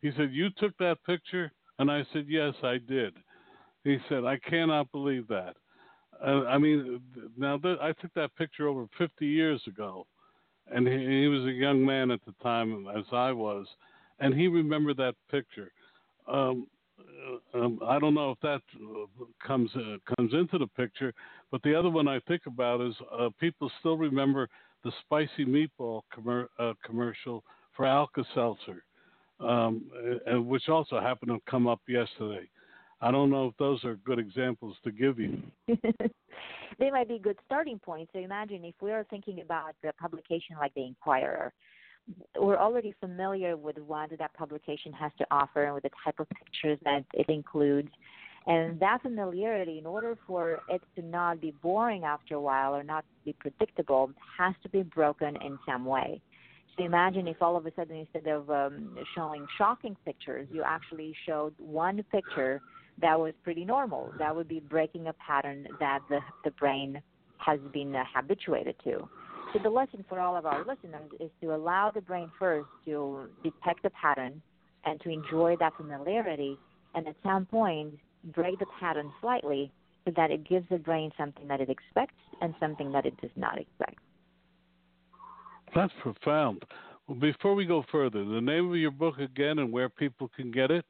[0.00, 1.52] He said, "You took that picture."
[1.82, 3.12] And I said, Yes, I did.
[3.82, 5.56] He said, I cannot believe that.
[6.24, 7.00] Uh, I mean,
[7.36, 10.06] now th- I took that picture over 50 years ago,
[10.72, 13.66] and he, he, was a young man at the time, as I was,
[14.20, 15.72] and he remembered that picture.
[16.28, 16.68] Um,
[17.00, 21.12] uh, um, I don't know if that uh, comes uh, comes into the picture,
[21.50, 24.48] but the other one I think about is uh, people still remember
[24.84, 27.42] the spicy meatball commer- uh, commercial
[27.74, 28.84] for Alka Seltzer
[29.42, 29.82] um,
[30.26, 32.48] and which also happened to come up yesterday.
[33.00, 35.42] I don't know if those are good examples to give you.
[36.78, 38.12] they might be good starting points.
[38.12, 41.52] So imagine if we are thinking about a publication like the Enquirer,
[42.38, 46.28] we're already familiar with what that publication has to offer and with the type of
[46.30, 47.88] pictures that it includes.
[48.46, 52.82] And that familiarity, in order for it to not be boring after a while or
[52.82, 56.20] not be predictable, has to be broken in some way.
[56.76, 61.14] So imagine if all of a sudden instead of um, showing shocking pictures, you actually
[61.26, 62.60] showed one picture
[63.00, 64.12] that was pretty normal.
[64.18, 67.02] That would be breaking a pattern that the the brain
[67.38, 69.08] has been uh, habituated to.
[69.52, 73.28] So the lesson for all of our listeners is to allow the brain first to
[73.42, 74.40] detect the pattern
[74.84, 76.58] and to enjoy that familiarity,
[76.94, 77.94] and at some point
[78.34, 79.70] break the pattern slightly
[80.04, 83.30] so that it gives the brain something that it expects and something that it does
[83.36, 83.98] not expect.
[85.74, 86.64] That's profound.
[87.06, 90.50] Well, before we go further, the name of your book again and where people can
[90.50, 90.84] get it?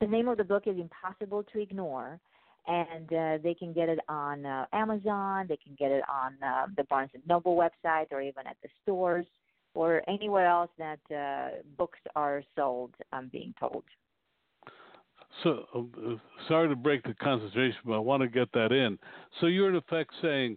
[0.00, 2.20] The name of the book is Impossible to Ignore,
[2.66, 5.46] and uh, they can get it on uh, Amazon.
[5.48, 8.68] They can get it on uh, the Barnes and Noble website, or even at the
[8.82, 9.26] stores,
[9.74, 12.94] or anywhere else that uh, books are sold.
[13.12, 13.84] I'm being told.
[15.42, 16.14] So, uh,
[16.48, 18.98] sorry to break the concentration, but I want to get that in.
[19.40, 20.56] So, you're in effect saying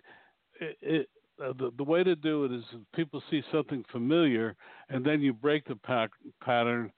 [0.61, 1.09] it, it,
[1.43, 2.63] uh, the, the way to do it is
[2.95, 4.55] people see something familiar,
[4.89, 6.09] and then you break the pack,
[6.43, 6.91] pattern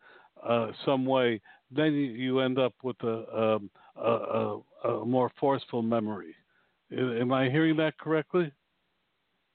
[0.48, 1.42] uh, some way.
[1.72, 6.36] Then you, you end up with a, um, a, a, a more forceful memory.
[6.92, 8.52] Am I hearing that correctly?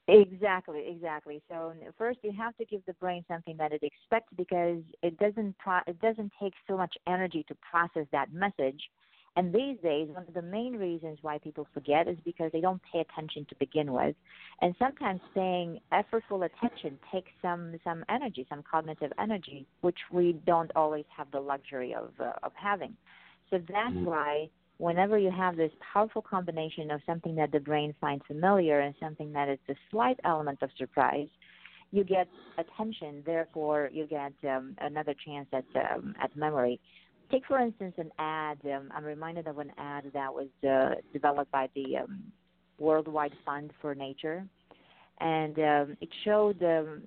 [0.07, 1.41] Exactly, exactly.
[1.49, 5.57] So first, you have to give the brain something that it expects because it doesn't
[5.57, 8.79] pro- it doesn't take so much energy to process that message.
[9.37, 12.81] And these days, one of the main reasons why people forget is because they don't
[12.91, 14.15] pay attention to begin with.
[14.61, 20.71] And sometimes paying effortful attention takes some some energy, some cognitive energy, which we don't
[20.75, 22.95] always have the luxury of uh, of having.
[23.49, 24.05] So that's mm-hmm.
[24.05, 28.95] why whenever you have this powerful combination of something that the brain finds familiar and
[28.99, 31.27] something that is a slight element of surprise,
[31.91, 32.27] you get
[32.57, 33.23] attention.
[33.25, 36.79] Therefore, you get um, another chance at um, at memory.
[37.31, 38.59] Take for instance an ad.
[38.65, 42.23] Um, I'm reminded of an ad that was uh, developed by the um,
[42.79, 44.45] Worldwide Fund for Nature,
[45.19, 47.01] and um, it showed um,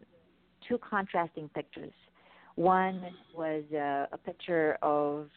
[0.67, 1.93] two contrasting pictures.
[2.57, 3.03] One
[3.37, 5.29] was uh, a picture of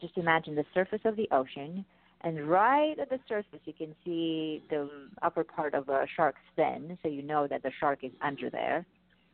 [0.00, 1.84] just imagine the surface of the ocean,
[2.22, 4.88] and right at the surface you can see the
[5.22, 8.84] upper part of a shark's fin, so you know that the shark is under there.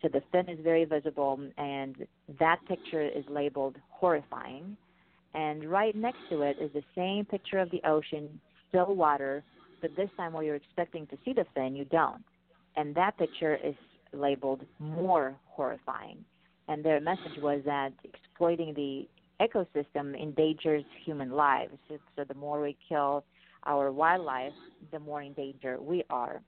[0.00, 2.06] So the fin is very visible, and
[2.38, 4.76] that picture is labeled horrifying.
[5.34, 9.42] And right next to it is the same picture of the ocean, still water,
[9.80, 12.22] but this time where you're expecting to see the fin, you don't.
[12.76, 13.74] And that picture is
[14.12, 16.24] labeled more horrifying.
[16.68, 19.08] And their message was that exploiting the
[19.40, 21.72] ecosystem endangers human lives.
[21.88, 23.24] So the more we kill
[23.66, 24.52] our wildlife,
[24.90, 26.40] the more in danger we are.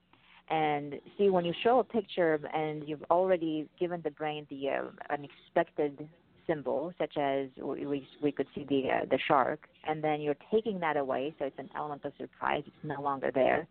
[0.50, 4.82] And see, when you show a picture and you've already given the brain the uh,
[5.10, 6.06] unexpected
[6.46, 10.80] symbol, such as we we could see the uh, the shark, and then you're taking
[10.80, 12.62] that away, so it's an element of surprise.
[12.66, 13.66] It's no longer there,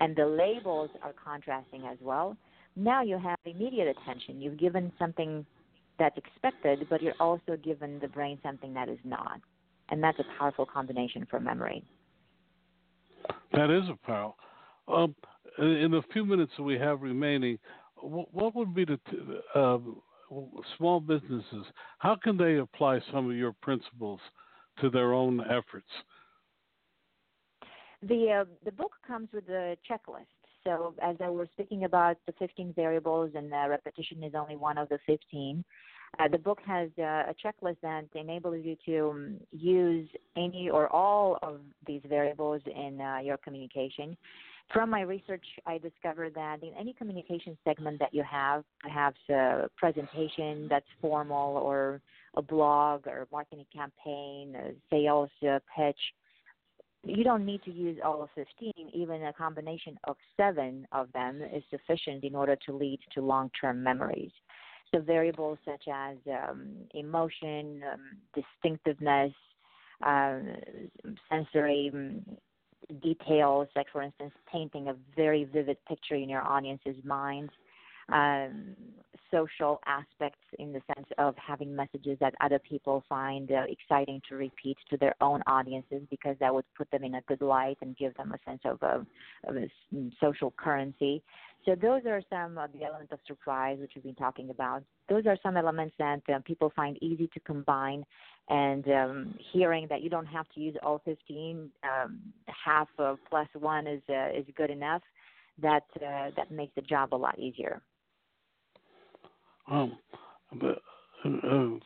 [0.00, 2.36] and the labels are contrasting as well.
[2.76, 4.40] Now you have immediate attention.
[4.40, 5.46] You've given something
[5.98, 9.40] that's expected, but you're also given the brain something that is not.
[9.88, 11.82] And that's a powerful combination for memory.
[13.52, 14.34] That is a power.
[14.88, 15.14] Um,
[15.58, 17.58] in the few minutes that we have remaining,
[17.96, 18.98] what would be the
[19.54, 19.78] uh,
[20.76, 21.64] small businesses?
[21.98, 24.20] How can they apply some of your principles
[24.80, 25.88] to their own efforts?
[28.02, 30.26] The uh, the book comes with a checklist.
[30.64, 34.78] So as I was speaking about the 15 variables, and uh, repetition is only one
[34.78, 35.64] of the 15.
[36.18, 40.88] Uh, the book has uh, a checklist that enables you to um, use any or
[40.92, 44.16] all of these variables in uh, your communication.
[44.72, 49.68] From my research, I discovered that in any communication segment that you have, perhaps a
[49.76, 52.00] presentation that's formal or
[52.36, 55.98] a blog or marketing campaign, a sales pitch,
[57.04, 58.72] you don't need to use all of 15.
[58.92, 63.50] Even a combination of seven of them is sufficient in order to lead to long
[63.60, 64.32] term memories.
[64.92, 68.00] So, variables such as um, emotion, um,
[68.34, 69.32] distinctiveness,
[70.04, 70.38] uh,
[71.30, 72.22] sensory um,
[73.02, 77.50] details, like for instance, painting a very vivid picture in your audience's mind,
[78.10, 78.76] um,
[79.30, 84.36] social aspects in the sense of having messages that other people find uh, exciting to
[84.36, 87.96] repeat to their own audiences because that would put them in a good light and
[87.96, 89.00] give them a sense of, uh,
[89.48, 89.68] of a
[90.20, 91.22] social currency.
[91.64, 94.84] So those are some of the elements of surprise which we've been talking about.
[95.08, 98.04] Those are some elements that uh, people find easy to combine.
[98.48, 103.48] And um, hearing that you don't have to use all 15, um, half of plus
[103.58, 105.02] one is uh, is good enough.
[105.60, 107.82] That uh, that makes the job a lot easier.
[109.70, 109.98] Um,
[110.60, 110.80] but,
[111.24, 111.78] uh,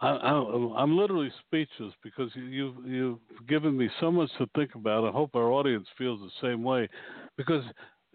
[0.00, 3.18] I, I, I'm literally speechless because you, you've you've
[3.48, 5.04] given me so much to think about.
[5.04, 6.88] I hope our audience feels the same way,
[7.36, 7.64] because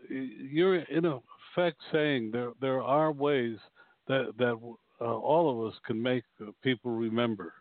[0.10, 3.58] you're in effect saying there there are ways
[4.08, 4.58] that that
[5.02, 6.24] uh, all of us can make
[6.62, 7.54] people remember.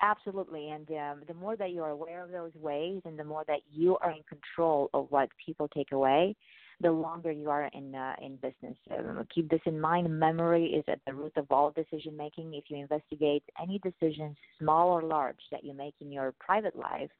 [0.00, 3.44] Absolutely, and um, the more that you are aware of those ways, and the more
[3.48, 6.36] that you are in control of what people take away,
[6.80, 8.76] the longer you are in uh, in business.
[8.96, 10.08] Um, keep this in mind.
[10.18, 12.54] Memory is at the root of all decision making.
[12.54, 17.10] If you investigate any decisions, small or large, that you make in your private life,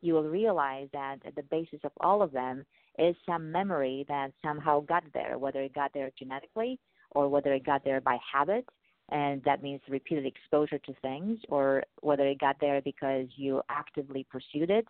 [0.00, 2.64] you will realize that at the basis of all of them
[2.98, 6.78] is some memory that somehow got there, whether it got there genetically
[7.12, 8.66] or whether it got there by habit
[9.10, 14.26] and that means repeated exposure to things, or whether it got there because you actively
[14.30, 14.86] pursued it,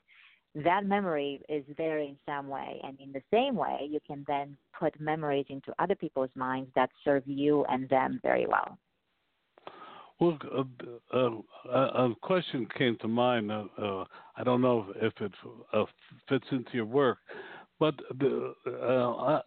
[0.55, 2.80] that memory is there in some way.
[2.84, 6.90] And in the same way, you can then put memories into other people's minds that
[7.05, 8.78] serve you and them very well.
[10.20, 10.38] Well,
[11.12, 13.50] uh, uh, a question came to mind.
[13.50, 14.05] Uh, uh
[14.36, 15.32] I don't know if it
[15.72, 15.84] uh,
[16.28, 17.18] fits into your work,
[17.80, 19.40] but the, uh,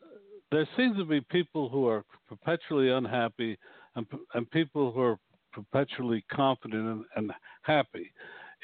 [0.52, 3.58] there seems to be people who are perpetually unhappy
[3.96, 5.20] and, and people who are
[5.54, 7.32] perpetually confident and, and
[7.62, 8.12] happy.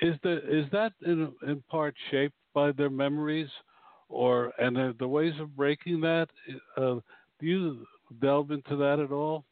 [0.02, 3.50] Is the is that in in part shaped by their memories,
[4.10, 6.28] or and the, the ways of breaking that?
[6.76, 6.96] Uh,
[7.40, 7.86] do you
[8.22, 9.46] delve into that at all?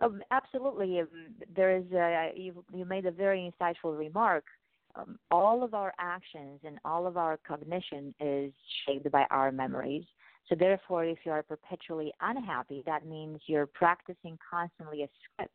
[0.00, 1.00] Um, absolutely.
[1.00, 1.08] Um,
[1.54, 4.44] there is a, you you made a very insightful remark.
[4.94, 8.52] Um, all of our actions and all of our cognition is
[8.86, 10.04] shaped by our memories.
[10.48, 15.52] So therefore, if you are perpetually unhappy, that means you're practicing constantly a script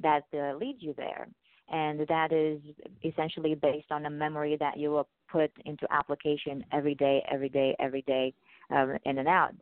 [0.00, 1.26] that uh, leads you there
[1.70, 2.60] and that is
[3.04, 7.74] essentially based on a memory that you will put into application every day, every day,
[7.80, 8.32] every day,
[8.70, 9.54] um, in and out.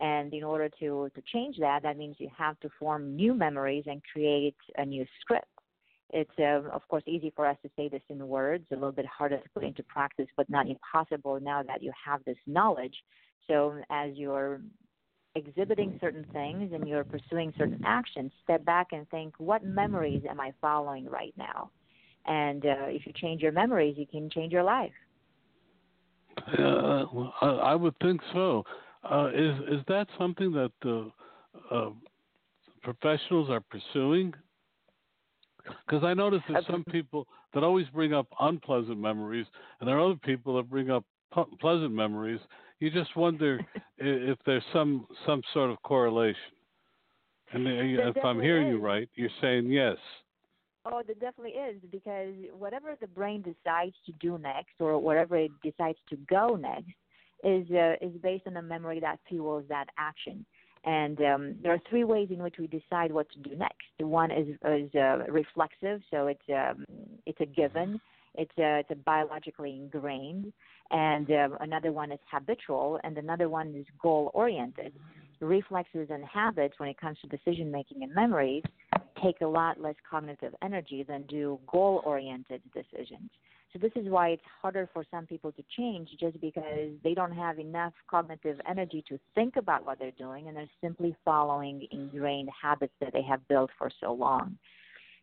[0.00, 3.84] And in order to to change that, that means you have to form new memories
[3.86, 5.46] and create a new script.
[6.10, 9.06] It's uh, of course easy for us to say this in words, a little bit
[9.06, 12.94] harder to put into practice, but not impossible now that you have this knowledge.
[13.46, 14.60] So as you're
[15.34, 20.40] exhibiting certain things and you're pursuing certain actions, step back and think, what memories am
[20.40, 21.70] I following right now?
[22.26, 24.92] And uh, if you change your memories, you can change your life.
[26.58, 27.04] Uh,
[27.42, 28.64] I would think so.
[29.04, 30.72] Uh, is is that something that
[31.70, 31.90] uh,
[32.82, 34.32] professionals are pursuing?
[35.86, 39.46] Because I notice there's some people that always bring up unpleasant memories,
[39.80, 41.04] and there are other people that bring up
[41.60, 42.40] pleasant memories,
[42.82, 43.60] you just wonder
[43.98, 46.40] if there's some some sort of correlation.
[47.52, 48.72] And there if I'm hearing is.
[48.72, 49.96] you right, you're saying yes.
[50.84, 55.52] Oh, there definitely is because whatever the brain decides to do next, or wherever it
[55.62, 56.90] decides to go next,
[57.44, 60.44] is uh, is based on a memory that fuels that action.
[60.84, 63.86] And um, there are three ways in which we decide what to do next.
[64.00, 66.84] One is is uh, reflexive, so it's um,
[67.26, 68.00] it's a given.
[68.34, 70.52] It's uh, it's a biologically ingrained,
[70.90, 74.92] and uh, another one is habitual, and another one is goal oriented.
[75.40, 78.62] Reflexes and habits, when it comes to decision making and memories,
[79.22, 83.28] take a lot less cognitive energy than do goal oriented decisions.
[83.72, 87.32] So this is why it's harder for some people to change just because they don't
[87.32, 92.50] have enough cognitive energy to think about what they're doing and they're simply following ingrained
[92.60, 94.58] habits that they have built for so long.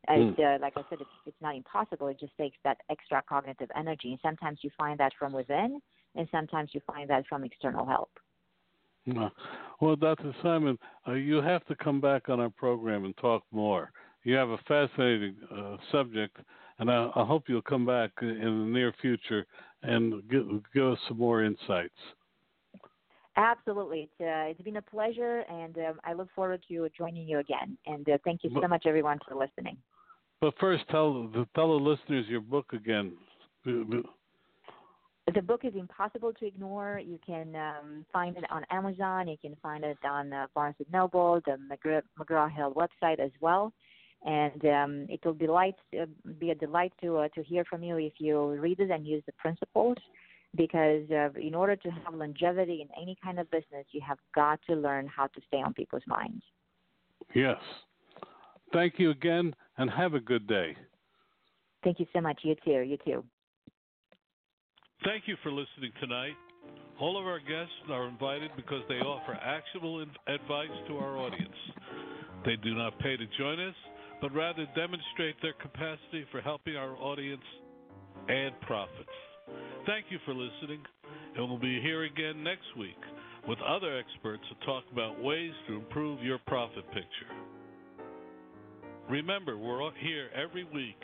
[0.07, 0.39] Mm.
[0.39, 2.07] Uh, like I said, it's, it's not impossible.
[2.07, 4.11] It just takes that extra cognitive energy.
[4.11, 5.81] And sometimes you find that from within,
[6.15, 8.11] and sometimes you find that from external help.
[9.81, 10.35] Well, Dr.
[10.43, 10.77] Simon,
[11.07, 13.91] uh, you have to come back on our program and talk more.
[14.23, 16.37] You have a fascinating uh, subject,
[16.77, 19.45] and I, I, hope you'll come back in the near future
[19.81, 21.95] and give, give us some more insights.
[23.37, 24.09] Absolutely.
[24.11, 27.77] It's, uh, it's been a pleasure, and um, I look forward to joining you again.
[27.85, 29.77] And uh, thank you so much, everyone, for listening.
[30.41, 33.13] But first, tell the fellow listeners your book again.
[33.65, 37.01] The book is Impossible to Ignore.
[37.05, 39.27] You can um, find it on Amazon.
[39.27, 41.57] You can find it on uh, Barnes & Noble, the
[42.19, 43.73] McGraw-Hill website as well.
[44.25, 46.05] And um, it will delight, uh,
[46.39, 49.23] be a delight to, uh, to hear from you if you read it and use
[49.25, 49.97] the principles
[50.55, 54.59] because uh, in order to have longevity in any kind of business, you have got
[54.67, 56.43] to learn how to stay on people's minds.
[57.35, 57.57] Yes.
[58.73, 60.75] Thank you again, and have a good day.
[61.83, 62.39] Thank you so much.
[62.43, 62.81] You too.
[62.81, 63.23] You too.
[65.05, 66.35] Thank you for listening tonight.
[66.99, 71.55] All of our guests are invited because they offer actionable advice to our audience.
[72.45, 73.75] They do not pay to join us,
[74.21, 77.43] but rather demonstrate their capacity for helping our audience
[78.29, 79.15] add profits.
[79.85, 80.83] Thank you for listening,
[81.37, 82.99] and we'll be here again next week
[83.47, 87.31] with other experts to talk about ways to improve your profit picture.
[89.09, 90.99] Remember, we're here every week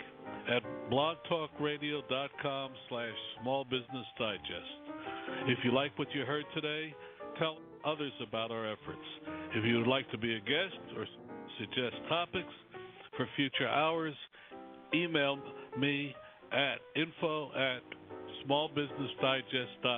[0.47, 4.85] at blogtalkradio.com slash small business digest.
[5.47, 6.93] If you like what you heard today,
[7.39, 9.07] tell others about our efforts.
[9.55, 11.07] If you would like to be a guest or
[11.59, 12.53] suggest topics
[13.17, 14.13] for future hours,
[14.93, 15.39] email
[15.77, 16.13] me
[16.51, 17.81] at info at
[18.47, 19.85] smallbusinessdigest.com